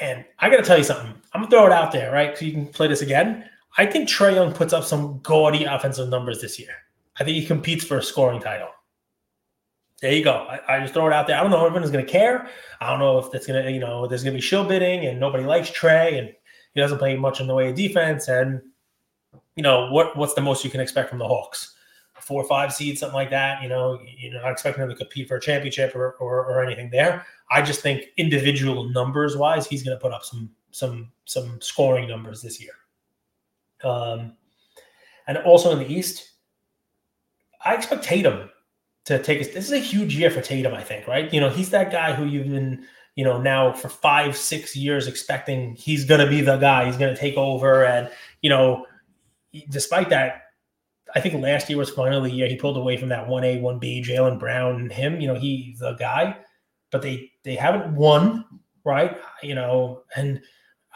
and 0.00 0.24
I 0.38 0.50
got 0.50 0.56
to 0.56 0.62
tell 0.62 0.78
you 0.78 0.84
something. 0.84 1.14
I'm 1.32 1.42
gonna 1.42 1.50
throw 1.50 1.66
it 1.66 1.72
out 1.72 1.92
there, 1.92 2.12
right? 2.12 2.36
So 2.36 2.44
you 2.44 2.52
can 2.52 2.66
play 2.66 2.88
this 2.88 3.02
again. 3.02 3.48
I 3.76 3.86
think 3.86 4.08
Trae 4.08 4.34
Young 4.34 4.52
puts 4.52 4.72
up 4.72 4.84
some 4.84 5.18
gaudy 5.22 5.64
offensive 5.64 6.08
numbers 6.08 6.40
this 6.40 6.58
year. 6.58 6.74
I 7.18 7.24
think 7.24 7.36
he 7.36 7.46
competes 7.46 7.84
for 7.84 7.98
a 7.98 8.02
scoring 8.02 8.40
title. 8.40 8.68
There 10.00 10.12
you 10.12 10.22
go. 10.22 10.32
I, 10.32 10.76
I 10.76 10.80
just 10.80 10.94
throw 10.94 11.06
it 11.06 11.12
out 11.12 11.26
there. 11.26 11.36
I 11.36 11.42
don't 11.42 11.50
know 11.50 11.64
if 11.64 11.66
everyone's 11.66 11.90
going 11.90 12.04
to 12.04 12.10
care. 12.10 12.48
I 12.80 12.90
don't 12.90 12.98
know 12.98 13.18
if 13.18 13.30
that's 13.30 13.46
going 13.46 13.64
to, 13.64 13.70
you 13.70 13.80
know, 13.80 14.06
there's 14.06 14.22
going 14.22 14.34
to 14.34 14.38
be 14.38 14.42
shill 14.42 14.64
bidding 14.64 15.06
and 15.06 15.18
nobody 15.18 15.44
likes 15.44 15.70
Trae 15.70 16.18
and 16.18 16.32
he 16.74 16.80
doesn't 16.80 16.98
play 16.98 17.16
much 17.16 17.40
in 17.40 17.46
the 17.46 17.54
way 17.54 17.70
of 17.70 17.76
defense. 17.76 18.28
And, 18.28 18.60
you 19.56 19.62
know, 19.62 19.90
what 19.90 20.16
what's 20.16 20.34
the 20.34 20.40
most 20.40 20.64
you 20.64 20.70
can 20.70 20.80
expect 20.80 21.08
from 21.08 21.18
the 21.18 21.26
Hawks? 21.26 21.74
Four 22.24 22.42
or 22.42 22.48
five 22.48 22.72
seeds, 22.72 23.00
something 23.00 23.14
like 23.14 23.30
that. 23.30 23.62
You 23.62 23.68
know, 23.68 24.00
you're 24.18 24.40
not 24.40 24.52
expecting 24.52 24.82
him 24.82 24.90
to 24.90 24.96
compete 24.96 25.28
for 25.28 25.36
a 25.36 25.40
championship 25.40 25.94
or, 25.94 26.12
or, 26.20 26.46
or 26.46 26.64
anything 26.64 26.90
there. 26.90 27.26
I 27.50 27.62
just 27.62 27.80
think 27.80 28.04
individual 28.16 28.88
numbers 28.90 29.36
wise, 29.36 29.66
he's 29.66 29.82
going 29.82 29.96
to 29.96 30.00
put 30.00 30.12
up 30.12 30.24
some 30.24 30.50
some 30.70 31.12
some 31.24 31.60
scoring 31.60 32.08
numbers 32.08 32.42
this 32.42 32.60
year. 32.60 32.72
Um, 33.84 34.32
and 35.26 35.38
also 35.38 35.70
in 35.72 35.78
the 35.78 35.92
East, 35.92 36.32
I 37.64 37.74
expect 37.74 38.04
Tatum 38.04 38.50
to 39.04 39.22
take 39.22 39.40
us. 39.40 39.48
This 39.48 39.66
is 39.66 39.72
a 39.72 39.78
huge 39.78 40.16
year 40.16 40.30
for 40.30 40.40
Tatum, 40.40 40.74
I 40.74 40.82
think, 40.82 41.06
right? 41.06 41.32
You 41.32 41.40
know, 41.40 41.50
he's 41.50 41.70
that 41.70 41.92
guy 41.92 42.14
who 42.14 42.24
you've 42.24 42.48
been, 42.48 42.86
you 43.14 43.24
know, 43.24 43.40
now 43.40 43.72
for 43.72 43.88
five, 43.88 44.36
six 44.36 44.74
years 44.74 45.06
expecting 45.06 45.74
he's 45.76 46.04
going 46.04 46.20
to 46.20 46.26
be 46.26 46.40
the 46.40 46.56
guy. 46.56 46.86
He's 46.86 46.96
going 46.96 47.14
to 47.14 47.20
take 47.20 47.36
over. 47.36 47.84
And, 47.84 48.10
you 48.40 48.50
know, 48.50 48.86
despite 49.70 50.08
that, 50.08 50.43
I 51.14 51.20
think 51.20 51.40
last 51.40 51.68
year 51.68 51.78
was 51.78 51.90
finally 51.90 52.30
the 52.30 52.36
year 52.36 52.48
he 52.48 52.56
pulled 52.56 52.76
away 52.76 52.96
from 52.96 53.08
that 53.10 53.28
1A, 53.28 53.60
1B, 53.60 54.04
Jaylen 54.04 54.38
Brown 54.38 54.90
him. 54.90 55.20
You 55.20 55.28
know, 55.28 55.34
he's 55.34 55.78
the 55.78 55.92
guy, 55.92 56.36
but 56.90 57.02
they 57.02 57.30
they 57.44 57.54
haven't 57.54 57.94
won, 57.94 58.44
right? 58.84 59.16
You 59.42 59.54
know, 59.54 60.02
and 60.16 60.40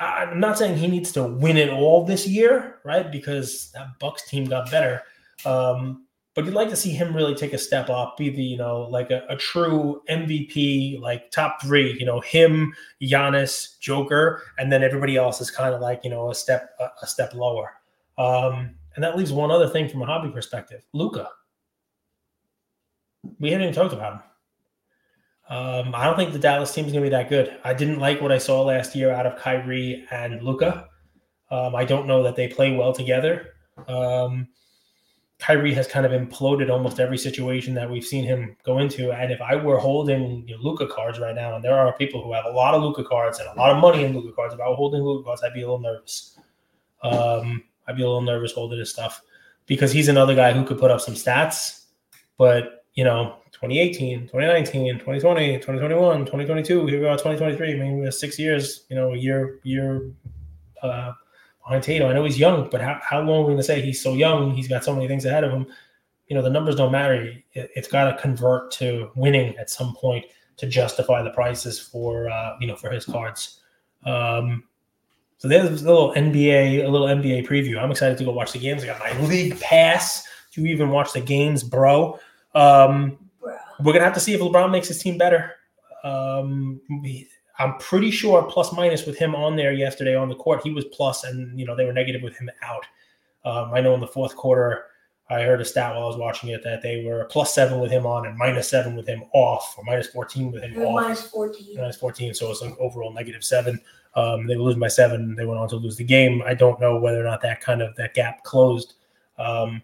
I'm 0.00 0.40
not 0.40 0.58
saying 0.58 0.76
he 0.76 0.86
needs 0.86 1.12
to 1.12 1.24
win 1.24 1.56
it 1.56 1.70
all 1.70 2.04
this 2.04 2.26
year, 2.26 2.78
right? 2.84 3.10
Because 3.10 3.70
that 3.72 3.98
Bucks 3.98 4.28
team 4.28 4.44
got 4.44 4.70
better. 4.70 5.02
Um, 5.44 6.04
but 6.34 6.44
you'd 6.44 6.54
like 6.54 6.68
to 6.68 6.76
see 6.76 6.90
him 6.90 7.16
really 7.16 7.34
take 7.34 7.52
a 7.52 7.58
step 7.58 7.90
up, 7.90 8.16
be 8.16 8.30
the, 8.30 8.40
you 8.40 8.56
know, 8.56 8.82
like 8.82 9.10
a, 9.10 9.24
a 9.28 9.34
true 9.34 10.02
MVP, 10.08 11.00
like 11.00 11.32
top 11.32 11.60
three, 11.60 11.96
you 11.98 12.06
know, 12.06 12.20
him, 12.20 12.72
Giannis, 13.02 13.76
Joker, 13.80 14.44
and 14.56 14.70
then 14.70 14.84
everybody 14.84 15.16
else 15.16 15.40
is 15.40 15.50
kind 15.50 15.74
of 15.74 15.80
like, 15.80 16.02
you 16.04 16.10
know, 16.10 16.30
a 16.30 16.34
step 16.36 16.70
a, 16.78 16.86
a 17.02 17.06
step 17.08 17.34
lower. 17.34 17.72
Um, 18.18 18.76
and 18.98 19.04
that 19.04 19.16
leaves 19.16 19.30
one 19.30 19.52
other 19.52 19.68
thing 19.68 19.88
from 19.88 20.02
a 20.02 20.06
hobby 20.06 20.28
perspective. 20.28 20.84
Luka. 20.92 21.28
We 23.38 23.52
haven't 23.52 23.68
even 23.68 23.74
talked 23.76 23.94
about 23.94 24.14
him. 24.14 24.22
Um, 25.56 25.94
I 25.94 26.04
don't 26.04 26.16
think 26.16 26.32
the 26.32 26.38
Dallas 26.40 26.74
team 26.74 26.86
is 26.86 26.90
going 26.90 27.04
to 27.04 27.08
be 27.08 27.14
that 27.14 27.28
good. 27.28 27.56
I 27.62 27.74
didn't 27.74 28.00
like 28.00 28.20
what 28.20 28.32
I 28.32 28.38
saw 28.38 28.62
last 28.62 28.96
year 28.96 29.12
out 29.12 29.24
of 29.24 29.38
Kyrie 29.38 30.04
and 30.10 30.42
Luka. 30.42 30.88
Um, 31.48 31.76
I 31.76 31.84
don't 31.84 32.08
know 32.08 32.24
that 32.24 32.34
they 32.34 32.48
play 32.48 32.74
well 32.74 32.92
together. 32.92 33.50
Um, 33.86 34.48
Kyrie 35.38 35.74
has 35.74 35.86
kind 35.86 36.04
of 36.04 36.10
imploded 36.10 36.68
almost 36.68 36.98
every 36.98 37.18
situation 37.18 37.74
that 37.74 37.88
we've 37.88 38.04
seen 38.04 38.24
him 38.24 38.56
go 38.64 38.80
into. 38.80 39.12
And 39.12 39.30
if 39.30 39.40
I 39.40 39.54
were 39.54 39.78
holding 39.78 40.42
you 40.48 40.56
know, 40.56 40.60
Luka 40.60 40.88
cards 40.88 41.20
right 41.20 41.36
now, 41.36 41.54
and 41.54 41.62
there 41.62 41.78
are 41.78 41.96
people 41.96 42.20
who 42.20 42.32
have 42.32 42.46
a 42.46 42.50
lot 42.50 42.74
of 42.74 42.82
Luka 42.82 43.04
cards 43.04 43.38
and 43.38 43.48
a 43.48 43.54
lot 43.54 43.70
of 43.70 43.80
money 43.80 44.02
in 44.02 44.12
Luka 44.12 44.32
cards, 44.34 44.54
if 44.54 44.60
I 44.60 44.68
were 44.68 44.74
holding 44.74 45.02
Luka 45.02 45.22
cards, 45.22 45.44
I'd 45.44 45.54
be 45.54 45.62
a 45.62 45.70
little 45.70 45.78
nervous. 45.78 46.36
Um, 47.04 47.62
I'd 47.88 47.96
be 47.96 48.02
a 48.02 48.06
little 48.06 48.20
nervous 48.20 48.52
holding 48.52 48.78
his 48.78 48.90
stuff 48.90 49.22
because 49.66 49.90
he's 49.90 50.08
another 50.08 50.34
guy 50.34 50.52
who 50.52 50.64
could 50.64 50.78
put 50.78 50.90
up 50.90 51.00
some 51.00 51.14
stats, 51.14 51.86
but 52.36 52.84
you 52.94 53.04
know, 53.04 53.36
2018, 53.52 54.22
2019, 54.22 54.94
2020, 54.94 55.58
2021, 55.58 56.18
2022. 56.20 56.86
Here 56.86 57.00
we 57.00 57.06
are, 57.06 57.16
2023. 57.16 57.72
I 57.72 57.76
mean, 57.76 57.98
we 57.98 58.04
have 58.04 58.14
six 58.14 58.38
years, 58.38 58.86
you 58.88 58.96
know, 58.96 59.14
a 59.14 59.16
year, 59.16 59.60
year 59.62 60.10
uh, 60.82 61.12
behind 61.62 61.84
Tatum. 61.84 62.08
I 62.08 62.12
know 62.12 62.24
he's 62.24 62.38
young, 62.38 62.68
but 62.70 62.80
how, 62.80 63.00
how 63.02 63.20
long 63.20 63.28
are 63.28 63.40
we 63.40 63.46
going 63.46 63.56
to 63.58 63.62
say 63.62 63.80
he's 63.80 64.02
so 64.02 64.14
young? 64.14 64.52
He's 64.52 64.68
got 64.68 64.84
so 64.84 64.94
many 64.94 65.06
things 65.06 65.24
ahead 65.24 65.44
of 65.44 65.52
him. 65.52 65.66
You 66.26 66.36
know, 66.36 66.42
the 66.42 66.50
numbers 66.50 66.74
don't 66.74 66.90
matter. 66.90 67.34
It, 67.52 67.70
has 67.76 67.86
got 67.86 68.10
to 68.10 68.20
convert 68.20 68.72
to 68.72 69.10
winning 69.14 69.56
at 69.58 69.70
some 69.70 69.94
point 69.94 70.26
to 70.56 70.66
justify 70.66 71.22
the 71.22 71.30
prices 71.30 71.78
for, 71.78 72.28
uh, 72.28 72.56
you 72.60 72.66
know, 72.66 72.76
for 72.76 72.90
his 72.90 73.04
cards. 73.04 73.60
Um, 74.04 74.64
so 75.38 75.46
there's 75.46 75.82
a 75.82 75.86
little 75.86 76.12
NBA, 76.14 76.84
a 76.84 76.88
little 76.88 77.06
NBA 77.06 77.46
preview. 77.46 77.80
I'm 77.80 77.90
excited 77.90 78.18
to 78.18 78.24
go 78.24 78.32
watch 78.32 78.52
the 78.52 78.58
games. 78.58 78.82
I 78.82 78.86
got 78.86 78.98
my 78.98 79.18
league 79.26 79.58
pass 79.60 80.26
to 80.52 80.66
even 80.66 80.90
watch 80.90 81.12
the 81.12 81.20
games, 81.20 81.62
bro. 81.62 82.18
Um, 82.54 83.18
we're 83.80 83.92
gonna 83.92 84.04
have 84.04 84.14
to 84.14 84.20
see 84.20 84.34
if 84.34 84.40
LeBron 84.40 84.72
makes 84.72 84.88
his 84.88 84.98
team 84.98 85.16
better. 85.16 85.54
Um, 86.02 86.80
I'm 87.58 87.76
pretty 87.78 88.10
sure 88.10 88.42
plus 88.42 88.72
minus 88.72 89.06
with 89.06 89.16
him 89.16 89.34
on 89.34 89.56
there 89.56 89.72
yesterday 89.72 90.16
on 90.16 90.28
the 90.28 90.34
court, 90.34 90.62
he 90.62 90.72
was 90.72 90.84
plus, 90.86 91.24
and 91.24 91.58
you 91.58 91.64
know 91.64 91.76
they 91.76 91.84
were 91.84 91.92
negative 91.92 92.22
with 92.22 92.36
him 92.36 92.50
out. 92.62 92.84
Um, 93.44 93.72
I 93.72 93.80
know 93.80 93.94
in 93.94 94.00
the 94.00 94.06
fourth 94.06 94.34
quarter, 94.34 94.86
I 95.30 95.42
heard 95.42 95.60
a 95.60 95.64
stat 95.64 95.94
while 95.94 96.04
I 96.04 96.06
was 96.06 96.16
watching 96.16 96.50
it 96.50 96.64
that 96.64 96.82
they 96.82 97.04
were 97.04 97.24
plus 97.26 97.54
seven 97.54 97.78
with 97.78 97.90
him 97.90 98.06
on 98.06 98.26
and 98.26 98.36
minus 98.36 98.68
seven 98.68 98.96
with 98.96 99.06
him 99.06 99.22
off, 99.32 99.74
or 99.78 99.84
minus 99.84 100.08
fourteen 100.08 100.50
with 100.50 100.62
him 100.62 100.76
off. 100.82 101.02
Minus 101.02 101.22
fourteen. 101.30 101.76
Minus 101.76 101.96
fourteen, 101.96 102.34
so 102.34 102.50
it's 102.50 102.62
an 102.62 102.76
overall 102.80 103.12
negative 103.12 103.44
seven. 103.44 103.80
Um, 104.14 104.46
they 104.46 104.56
were 104.56 104.64
losing 104.64 104.80
by 104.80 104.88
seven. 104.88 105.34
They 105.34 105.44
went 105.44 105.60
on 105.60 105.68
to 105.68 105.76
lose 105.76 105.96
the 105.96 106.04
game. 106.04 106.42
I 106.46 106.54
don't 106.54 106.80
know 106.80 106.98
whether 106.98 107.20
or 107.20 107.24
not 107.24 107.42
that 107.42 107.60
kind 107.60 107.82
of 107.82 107.94
that 107.96 108.14
gap 108.14 108.42
closed. 108.44 108.94
Um, 109.38 109.82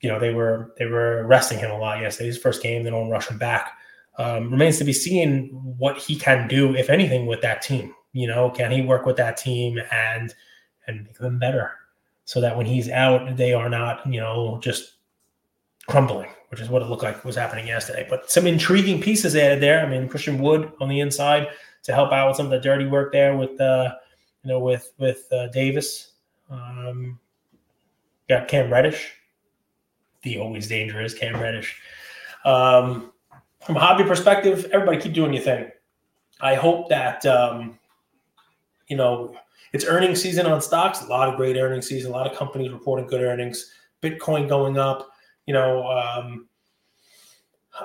you 0.00 0.08
know, 0.08 0.18
they 0.18 0.32
were 0.32 0.74
they 0.78 0.86
were 0.86 1.26
resting 1.26 1.58
him 1.58 1.70
a 1.70 1.78
lot 1.78 2.00
yesterday. 2.00 2.28
His 2.28 2.38
first 2.38 2.62
game, 2.62 2.84
they 2.84 2.90
don't 2.90 3.10
rush 3.10 3.28
him 3.28 3.38
back. 3.38 3.72
Um, 4.18 4.50
remains 4.50 4.78
to 4.78 4.84
be 4.84 4.92
seen 4.92 5.50
what 5.78 5.98
he 5.98 6.16
can 6.16 6.48
do, 6.48 6.74
if 6.74 6.88
anything, 6.88 7.26
with 7.26 7.42
that 7.42 7.60
team. 7.60 7.94
You 8.12 8.26
know, 8.28 8.50
can 8.50 8.70
he 8.70 8.82
work 8.82 9.04
with 9.04 9.16
that 9.16 9.36
team 9.36 9.78
and 9.90 10.34
and 10.86 11.04
make 11.04 11.18
them 11.18 11.38
better 11.38 11.72
so 12.24 12.40
that 12.40 12.56
when 12.56 12.66
he's 12.66 12.90
out, 12.90 13.36
they 13.36 13.52
are 13.52 13.68
not, 13.68 14.06
you 14.06 14.20
know, 14.20 14.58
just 14.62 14.94
crumbling, 15.88 16.28
which 16.48 16.60
is 16.60 16.68
what 16.68 16.82
it 16.82 16.86
looked 16.86 17.02
like 17.02 17.24
was 17.24 17.36
happening 17.36 17.66
yesterday. 17.66 18.06
But 18.08 18.30
some 18.30 18.46
intriguing 18.46 19.00
pieces 19.00 19.36
added 19.36 19.62
there. 19.62 19.84
I 19.84 19.88
mean, 19.88 20.08
Christian 20.08 20.38
Wood 20.38 20.72
on 20.80 20.88
the 20.88 21.00
inside 21.00 21.48
to 21.86 21.94
help 21.94 22.12
out 22.12 22.28
with 22.28 22.36
some 22.36 22.46
of 22.46 22.52
the 22.52 22.60
dirty 22.60 22.86
work 22.86 23.12
there 23.12 23.36
with, 23.36 23.60
uh, 23.60 23.94
you 24.44 24.50
know, 24.50 24.60
with 24.60 24.92
with 24.98 25.26
uh, 25.32 25.48
Davis. 25.48 26.12
Um, 26.50 27.18
got 28.28 28.46
Cam 28.46 28.70
Reddish 28.70 29.12
the 30.26 30.38
always 30.38 30.66
dangerous 30.66 31.14
Cam 31.14 31.40
Reddish. 31.40 31.80
Um, 32.44 33.12
from 33.64 33.76
a 33.76 33.80
hobby 33.80 34.04
perspective, 34.04 34.68
everybody 34.72 34.98
keep 34.98 35.12
doing 35.12 35.32
your 35.32 35.42
thing. 35.42 35.70
I 36.40 36.54
hope 36.54 36.88
that 36.90 37.24
um, 37.24 37.78
you 38.88 38.96
know 38.96 39.36
it's 39.72 39.84
earnings 39.84 40.20
season 40.20 40.46
on 40.46 40.60
stocks. 40.60 41.02
A 41.02 41.06
lot 41.06 41.28
of 41.28 41.36
great 41.36 41.56
earnings 41.56 41.86
season. 41.86 42.10
A 42.10 42.14
lot 42.14 42.30
of 42.30 42.36
companies 42.36 42.72
reporting 42.72 43.06
good 43.06 43.22
earnings. 43.22 43.72
Bitcoin 44.02 44.48
going 44.48 44.76
up. 44.78 45.10
You 45.46 45.54
know, 45.54 45.86
um, 45.86 46.48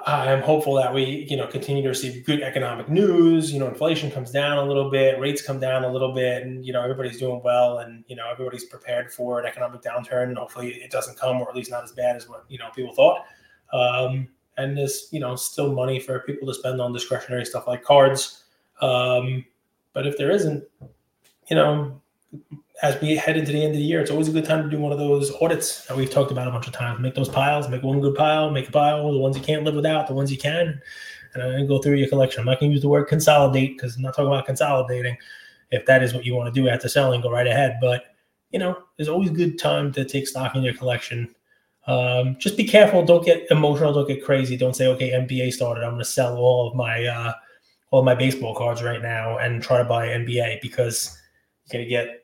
I'm 0.05 0.41
hopeful 0.41 0.75
that 0.75 0.93
we, 0.93 1.27
you 1.29 1.35
know, 1.35 1.47
continue 1.47 1.83
to 1.83 1.89
receive 1.89 2.25
good 2.25 2.41
economic 2.41 2.87
news. 2.87 3.51
You 3.51 3.59
know, 3.59 3.67
inflation 3.67 4.09
comes 4.09 4.31
down 4.31 4.57
a 4.57 4.63
little 4.63 4.89
bit, 4.89 5.19
rates 5.19 5.41
come 5.41 5.59
down 5.59 5.83
a 5.83 5.91
little 5.91 6.13
bit, 6.13 6.43
and 6.43 6.65
you 6.65 6.71
know 6.71 6.81
everybody's 6.81 7.19
doing 7.19 7.41
well, 7.43 7.79
and 7.79 8.05
you 8.07 8.15
know 8.15 8.29
everybody's 8.29 8.65
prepared 8.65 9.11
for 9.11 9.39
an 9.39 9.45
economic 9.45 9.81
downturn. 9.81 10.29
And 10.29 10.37
hopefully, 10.37 10.75
it 10.75 10.91
doesn't 10.91 11.17
come, 11.19 11.41
or 11.41 11.49
at 11.49 11.55
least 11.55 11.71
not 11.71 11.83
as 11.83 11.91
bad 11.91 12.15
as 12.15 12.29
what 12.29 12.45
you 12.47 12.57
know 12.57 12.69
people 12.73 12.93
thought. 12.93 13.25
Um, 13.73 14.29
and 14.57 14.77
there's 14.77 15.09
you 15.11 15.19
know 15.19 15.35
still 15.35 15.73
money 15.73 15.99
for 15.99 16.19
people 16.19 16.47
to 16.47 16.53
spend 16.53 16.79
on 16.79 16.93
discretionary 16.93 17.45
stuff 17.45 17.67
like 17.67 17.83
cards. 17.83 18.43
Um, 18.79 19.45
but 19.93 20.07
if 20.07 20.17
there 20.17 20.31
isn't, 20.31 20.63
you 21.49 21.55
know, 21.55 22.01
as 22.81 22.99
we 22.99 23.15
head 23.15 23.37
into 23.37 23.51
the 23.51 23.63
end 23.63 23.73
of 23.73 23.77
the 23.77 23.83
year, 23.83 24.01
it's 24.01 24.09
always 24.09 24.27
a 24.27 24.31
good 24.31 24.45
time 24.45 24.63
to 24.63 24.69
do 24.69 24.79
one 24.79 24.91
of 24.91 24.97
those 24.97 25.31
audits 25.39 25.85
that 25.85 25.95
we've 25.95 26.09
talked 26.09 26.31
about 26.31 26.47
a 26.47 26.51
bunch 26.51 26.67
of 26.67 26.73
times. 26.73 26.99
Make 26.99 27.13
those 27.13 27.29
piles, 27.29 27.69
make 27.69 27.83
one 27.83 28.01
good 28.01 28.15
pile, 28.15 28.49
make 28.49 28.69
a 28.69 28.71
pile, 28.71 29.11
the 29.11 29.19
ones 29.19 29.37
you 29.37 29.43
can't 29.43 29.63
live 29.63 29.75
without, 29.75 30.07
the 30.07 30.15
ones 30.15 30.31
you 30.31 30.37
can, 30.37 30.81
and 31.33 31.43
then 31.43 31.67
go 31.67 31.79
through 31.79 31.97
your 31.97 32.09
collection. 32.09 32.39
I'm 32.39 32.47
not 32.47 32.59
going 32.59 32.71
to 32.71 32.73
use 32.73 32.81
the 32.81 32.89
word 32.89 33.05
consolidate 33.05 33.77
because 33.77 33.95
I'm 33.95 34.01
not 34.01 34.15
talking 34.15 34.27
about 34.27 34.47
consolidating. 34.47 35.15
If 35.69 35.85
that 35.85 36.01
is 36.01 36.13
what 36.13 36.25
you 36.25 36.33
want 36.35 36.53
to 36.53 36.61
do 36.61 36.67
after 36.67 36.89
selling, 36.89 37.21
go 37.21 37.29
right 37.29 37.47
ahead. 37.47 37.77
But 37.79 38.05
you 38.49 38.59
know, 38.59 38.77
there's 38.97 39.09
always 39.09 39.29
a 39.29 39.33
good 39.33 39.59
time 39.59 39.91
to 39.93 40.03
take 40.03 40.27
stock 40.27 40.55
in 40.55 40.63
your 40.63 40.73
collection. 40.73 41.33
Um, 41.87 42.35
just 42.39 42.57
be 42.57 42.65
careful. 42.65 43.05
Don't 43.05 43.25
get 43.25 43.45
emotional. 43.49 43.93
Don't 43.93 44.07
get 44.07 44.25
crazy. 44.25 44.57
Don't 44.57 44.75
say, 44.75 44.87
okay, 44.87 45.11
NBA 45.11 45.53
started. 45.53 45.83
I'm 45.83 45.91
going 45.91 45.99
to 45.99 46.05
sell 46.05 46.35
all 46.37 46.67
of 46.67 46.75
my 46.75 47.05
uh, 47.05 47.33
all 47.91 47.99
of 47.99 48.05
my 48.05 48.15
baseball 48.15 48.55
cards 48.55 48.81
right 48.81 49.01
now 49.01 49.37
and 49.37 49.61
try 49.61 49.77
to 49.77 49.83
buy 49.83 50.07
NBA 50.07 50.61
because 50.61 51.17
you're 51.65 51.79
going 51.79 51.85
to 51.85 51.89
get 51.89 52.20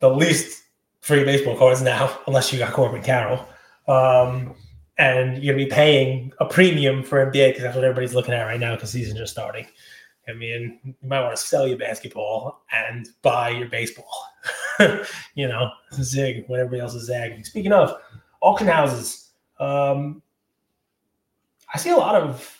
the 0.00 0.10
least 0.10 0.64
free 1.00 1.24
baseball 1.24 1.56
cards 1.56 1.82
now, 1.82 2.18
unless 2.26 2.52
you 2.52 2.58
got 2.58 2.72
Corbin 2.72 3.02
Carroll. 3.02 3.46
Um, 3.88 4.54
and 4.98 5.42
you're 5.42 5.54
gonna 5.54 5.64
be 5.64 5.70
paying 5.70 6.32
a 6.40 6.46
premium 6.46 7.02
for 7.02 7.24
NBA 7.24 7.50
because 7.50 7.62
that's 7.62 7.76
what 7.76 7.84
everybody's 7.84 8.14
looking 8.14 8.34
at 8.34 8.44
right 8.44 8.58
now 8.58 8.74
because 8.74 8.90
season's 8.90 9.18
just 9.18 9.32
starting. 9.32 9.66
I 10.28 10.32
mean, 10.32 10.80
you 10.84 11.08
might 11.08 11.20
want 11.20 11.36
to 11.36 11.42
sell 11.42 11.68
your 11.68 11.78
basketball 11.78 12.62
and 12.72 13.08
buy 13.22 13.50
your 13.50 13.68
baseball. 13.68 14.10
you 15.34 15.46
know, 15.46 15.70
zig 15.94 16.44
when 16.48 16.60
everybody 16.60 16.80
else 16.80 16.94
is 16.94 17.06
zagging. 17.06 17.44
Speaking 17.44 17.72
of 17.72 17.94
auction 18.40 18.66
houses, 18.66 19.30
um, 19.60 20.22
I 21.72 21.78
see 21.78 21.90
a 21.90 21.96
lot 21.96 22.16
of 22.16 22.52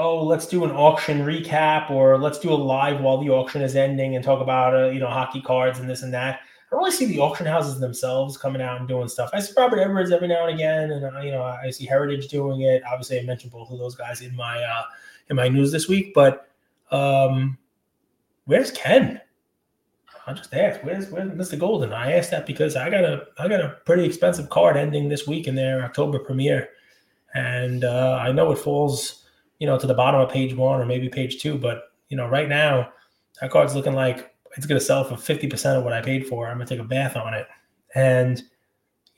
oh, 0.00 0.22
let's 0.22 0.46
do 0.46 0.64
an 0.64 0.70
auction 0.70 1.20
recap 1.20 1.90
or 1.90 2.18
let's 2.18 2.38
do 2.38 2.50
a 2.50 2.54
live 2.54 3.00
while 3.00 3.18
the 3.18 3.30
auction 3.30 3.62
is 3.62 3.74
ending 3.74 4.14
and 4.14 4.24
talk 4.24 4.40
about 4.40 4.74
uh, 4.74 4.90
you 4.90 5.00
know 5.00 5.08
hockey 5.08 5.40
cards 5.40 5.78
and 5.78 5.88
this 5.88 6.02
and 6.02 6.12
that. 6.12 6.40
I 6.70 6.74
don't 6.74 6.84
really 6.84 6.94
see 6.94 7.06
the 7.06 7.20
auction 7.20 7.46
houses 7.46 7.80
themselves 7.80 8.36
coming 8.36 8.60
out 8.60 8.78
and 8.78 8.86
doing 8.86 9.08
stuff. 9.08 9.30
I 9.32 9.40
see 9.40 9.54
Robert 9.56 9.78
Edwards 9.78 10.12
every 10.12 10.28
now 10.28 10.46
and 10.46 10.54
again, 10.54 10.90
and 10.90 11.04
uh, 11.04 11.20
you 11.20 11.30
know 11.30 11.42
I 11.42 11.70
see 11.70 11.86
Heritage 11.86 12.28
doing 12.28 12.60
it. 12.60 12.82
Obviously, 12.84 13.18
I 13.18 13.22
mentioned 13.22 13.52
both 13.52 13.70
of 13.70 13.78
those 13.78 13.96
guys 13.96 14.20
in 14.20 14.36
my 14.36 14.62
uh, 14.62 14.82
in 15.30 15.36
my 15.36 15.48
news 15.48 15.72
this 15.72 15.88
week. 15.88 16.12
But 16.14 16.48
um, 16.90 17.56
where's 18.44 18.70
Ken? 18.70 19.20
I 20.26 20.34
just 20.34 20.52
asked, 20.52 20.84
where's 20.84 21.10
where's 21.10 21.30
Mr. 21.30 21.58
Goldin? 21.58 21.94
I 21.94 22.12
asked 22.12 22.32
that 22.32 22.44
because 22.44 22.76
I 22.76 22.90
got 22.90 23.02
a 23.04 23.24
I 23.38 23.48
got 23.48 23.62
a 23.62 23.78
pretty 23.86 24.04
expensive 24.04 24.50
card 24.50 24.76
ending 24.76 25.08
this 25.08 25.26
week 25.26 25.46
in 25.46 25.54
their 25.54 25.82
October 25.82 26.18
premiere. 26.18 26.68
and 27.34 27.82
uh, 27.84 28.18
I 28.20 28.30
know 28.32 28.52
it 28.52 28.58
falls, 28.58 29.24
you 29.58 29.66
know, 29.66 29.78
to 29.78 29.86
the 29.86 29.94
bottom 29.94 30.20
of 30.20 30.28
page 30.28 30.54
one 30.54 30.80
or 30.80 30.84
maybe 30.84 31.08
page 31.08 31.40
two, 31.40 31.56
but 31.56 31.84
you 32.10 32.16
know, 32.18 32.28
right 32.28 32.48
now 32.48 32.92
that 33.40 33.50
card's 33.50 33.74
looking 33.74 33.94
like 33.94 34.34
it's 34.56 34.66
going 34.66 34.78
to 34.78 34.84
sell 34.84 35.04
for 35.04 35.16
fifty 35.16 35.46
percent 35.46 35.78
of 35.78 35.84
what 35.84 35.92
I 35.92 36.00
paid 36.00 36.26
for. 36.26 36.48
I'm 36.48 36.56
going 36.56 36.66
to 36.66 36.74
take 36.74 36.84
a 36.84 36.88
bath 36.88 37.16
on 37.16 37.34
it, 37.34 37.46
and 37.94 38.42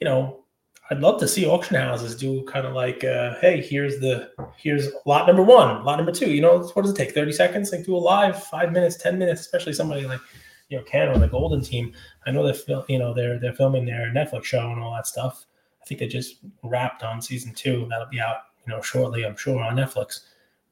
you 0.01 0.07
know, 0.07 0.45
I'd 0.91 1.01
love 1.01 1.21
to 1.21 1.29
see 1.29 1.47
auction 1.47 1.77
houses 1.77 2.17
do 2.17 2.43
kind 2.45 2.67
of 2.67 2.75
like, 2.75 3.05
uh, 3.05 3.35
hey, 3.41 3.61
here's 3.63 4.01
the 4.01 4.31
here's 4.57 4.89
lot 5.07 5.27
number 5.27 5.43
one, 5.43 5.85
lot 5.85 5.97
number 5.97 6.13
two. 6.13 6.31
You 6.31 6.41
know, 6.41 6.59
what 6.59 6.83
does 6.83 6.91
it 6.91 6.97
take? 6.97 7.13
Thirty 7.13 7.33
seconds? 7.33 7.71
Like 7.71 7.85
do 7.85 7.97
a 7.97 7.99
live, 7.99 8.43
five 8.45 8.73
minutes, 8.73 8.97
ten 8.97 9.19
minutes, 9.19 9.41
especially 9.43 9.73
somebody 9.73 10.07
like 10.07 10.21
you 10.69 10.79
know 10.79 10.83
Ken 10.85 11.09
or 11.09 11.19
the 11.19 11.29
Goldin 11.29 11.65
Team. 11.65 11.93
I 12.27 12.33
know 12.33 12.45
they're 12.45 12.83
you 12.89 12.99
know 12.99 13.15
they're 13.15 13.39
they're 13.39 13.55
filming 13.55 13.85
their 13.85 14.11
Netflix 14.13 14.45
show 14.45 14.71
and 14.71 14.81
all 14.81 14.95
that 14.95 15.07
stuff. 15.07 15.47
I 15.81 15.87
think 15.87 16.01
they 16.01 16.09
just 16.09 16.39
wrapped 16.63 17.03
on 17.03 17.23
season 17.23 17.55
two. 17.55 17.87
That'll 17.89 18.09
be 18.09 18.21
out 18.21 18.39
you 18.67 18.73
know 18.73 18.83
shortly, 18.83 19.25
I'm 19.25 19.37
sure, 19.37 19.63
on 19.63 19.77
Netflix. 19.77 20.21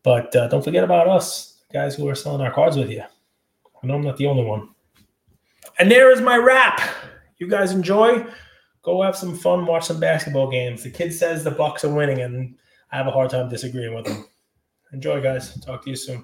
But 0.03 0.35
uh, 0.35 0.49
don't 0.49 0.64
forget 0.64 0.85
about 0.85 1.07
us, 1.07 1.62
guys 1.73 1.94
who 1.94 2.09
are 2.09 2.14
selling 2.14 2.40
our 2.40 2.53
cards 2.53 2.77
with 2.77 2.90
you. 2.90 3.05
I 3.82 3.86
know 3.86 3.94
I'm 3.94 4.02
not 4.02 4.16
the 4.16 4.26
only 4.26 4.44
one. 4.44 4.68
And 5.78 5.90
there 5.90 6.10
is 6.10 6.20
my 6.20 6.36
wrap. 6.36 6.80
You 7.38 7.48
guys 7.48 7.72
enjoy. 7.72 8.26
Go 8.82 9.02
have 9.02 9.16
some 9.16 9.36
fun, 9.36 9.66
watch 9.66 9.84
some 9.84 10.00
basketball 10.00 10.50
games. 10.50 10.82
The 10.82 10.90
kid 10.90 11.12
says 11.12 11.44
the 11.44 11.50
Bucks 11.50 11.84
are 11.84 11.94
winning, 11.94 12.20
and 12.20 12.56
I 12.90 12.96
have 12.96 13.06
a 13.06 13.10
hard 13.10 13.30
time 13.30 13.48
disagreeing 13.48 13.94
with 13.94 14.06
him. 14.06 14.24
Enjoy, 14.92 15.20
guys. 15.20 15.60
Talk 15.60 15.84
to 15.84 15.90
you 15.90 15.96
soon. 15.96 16.16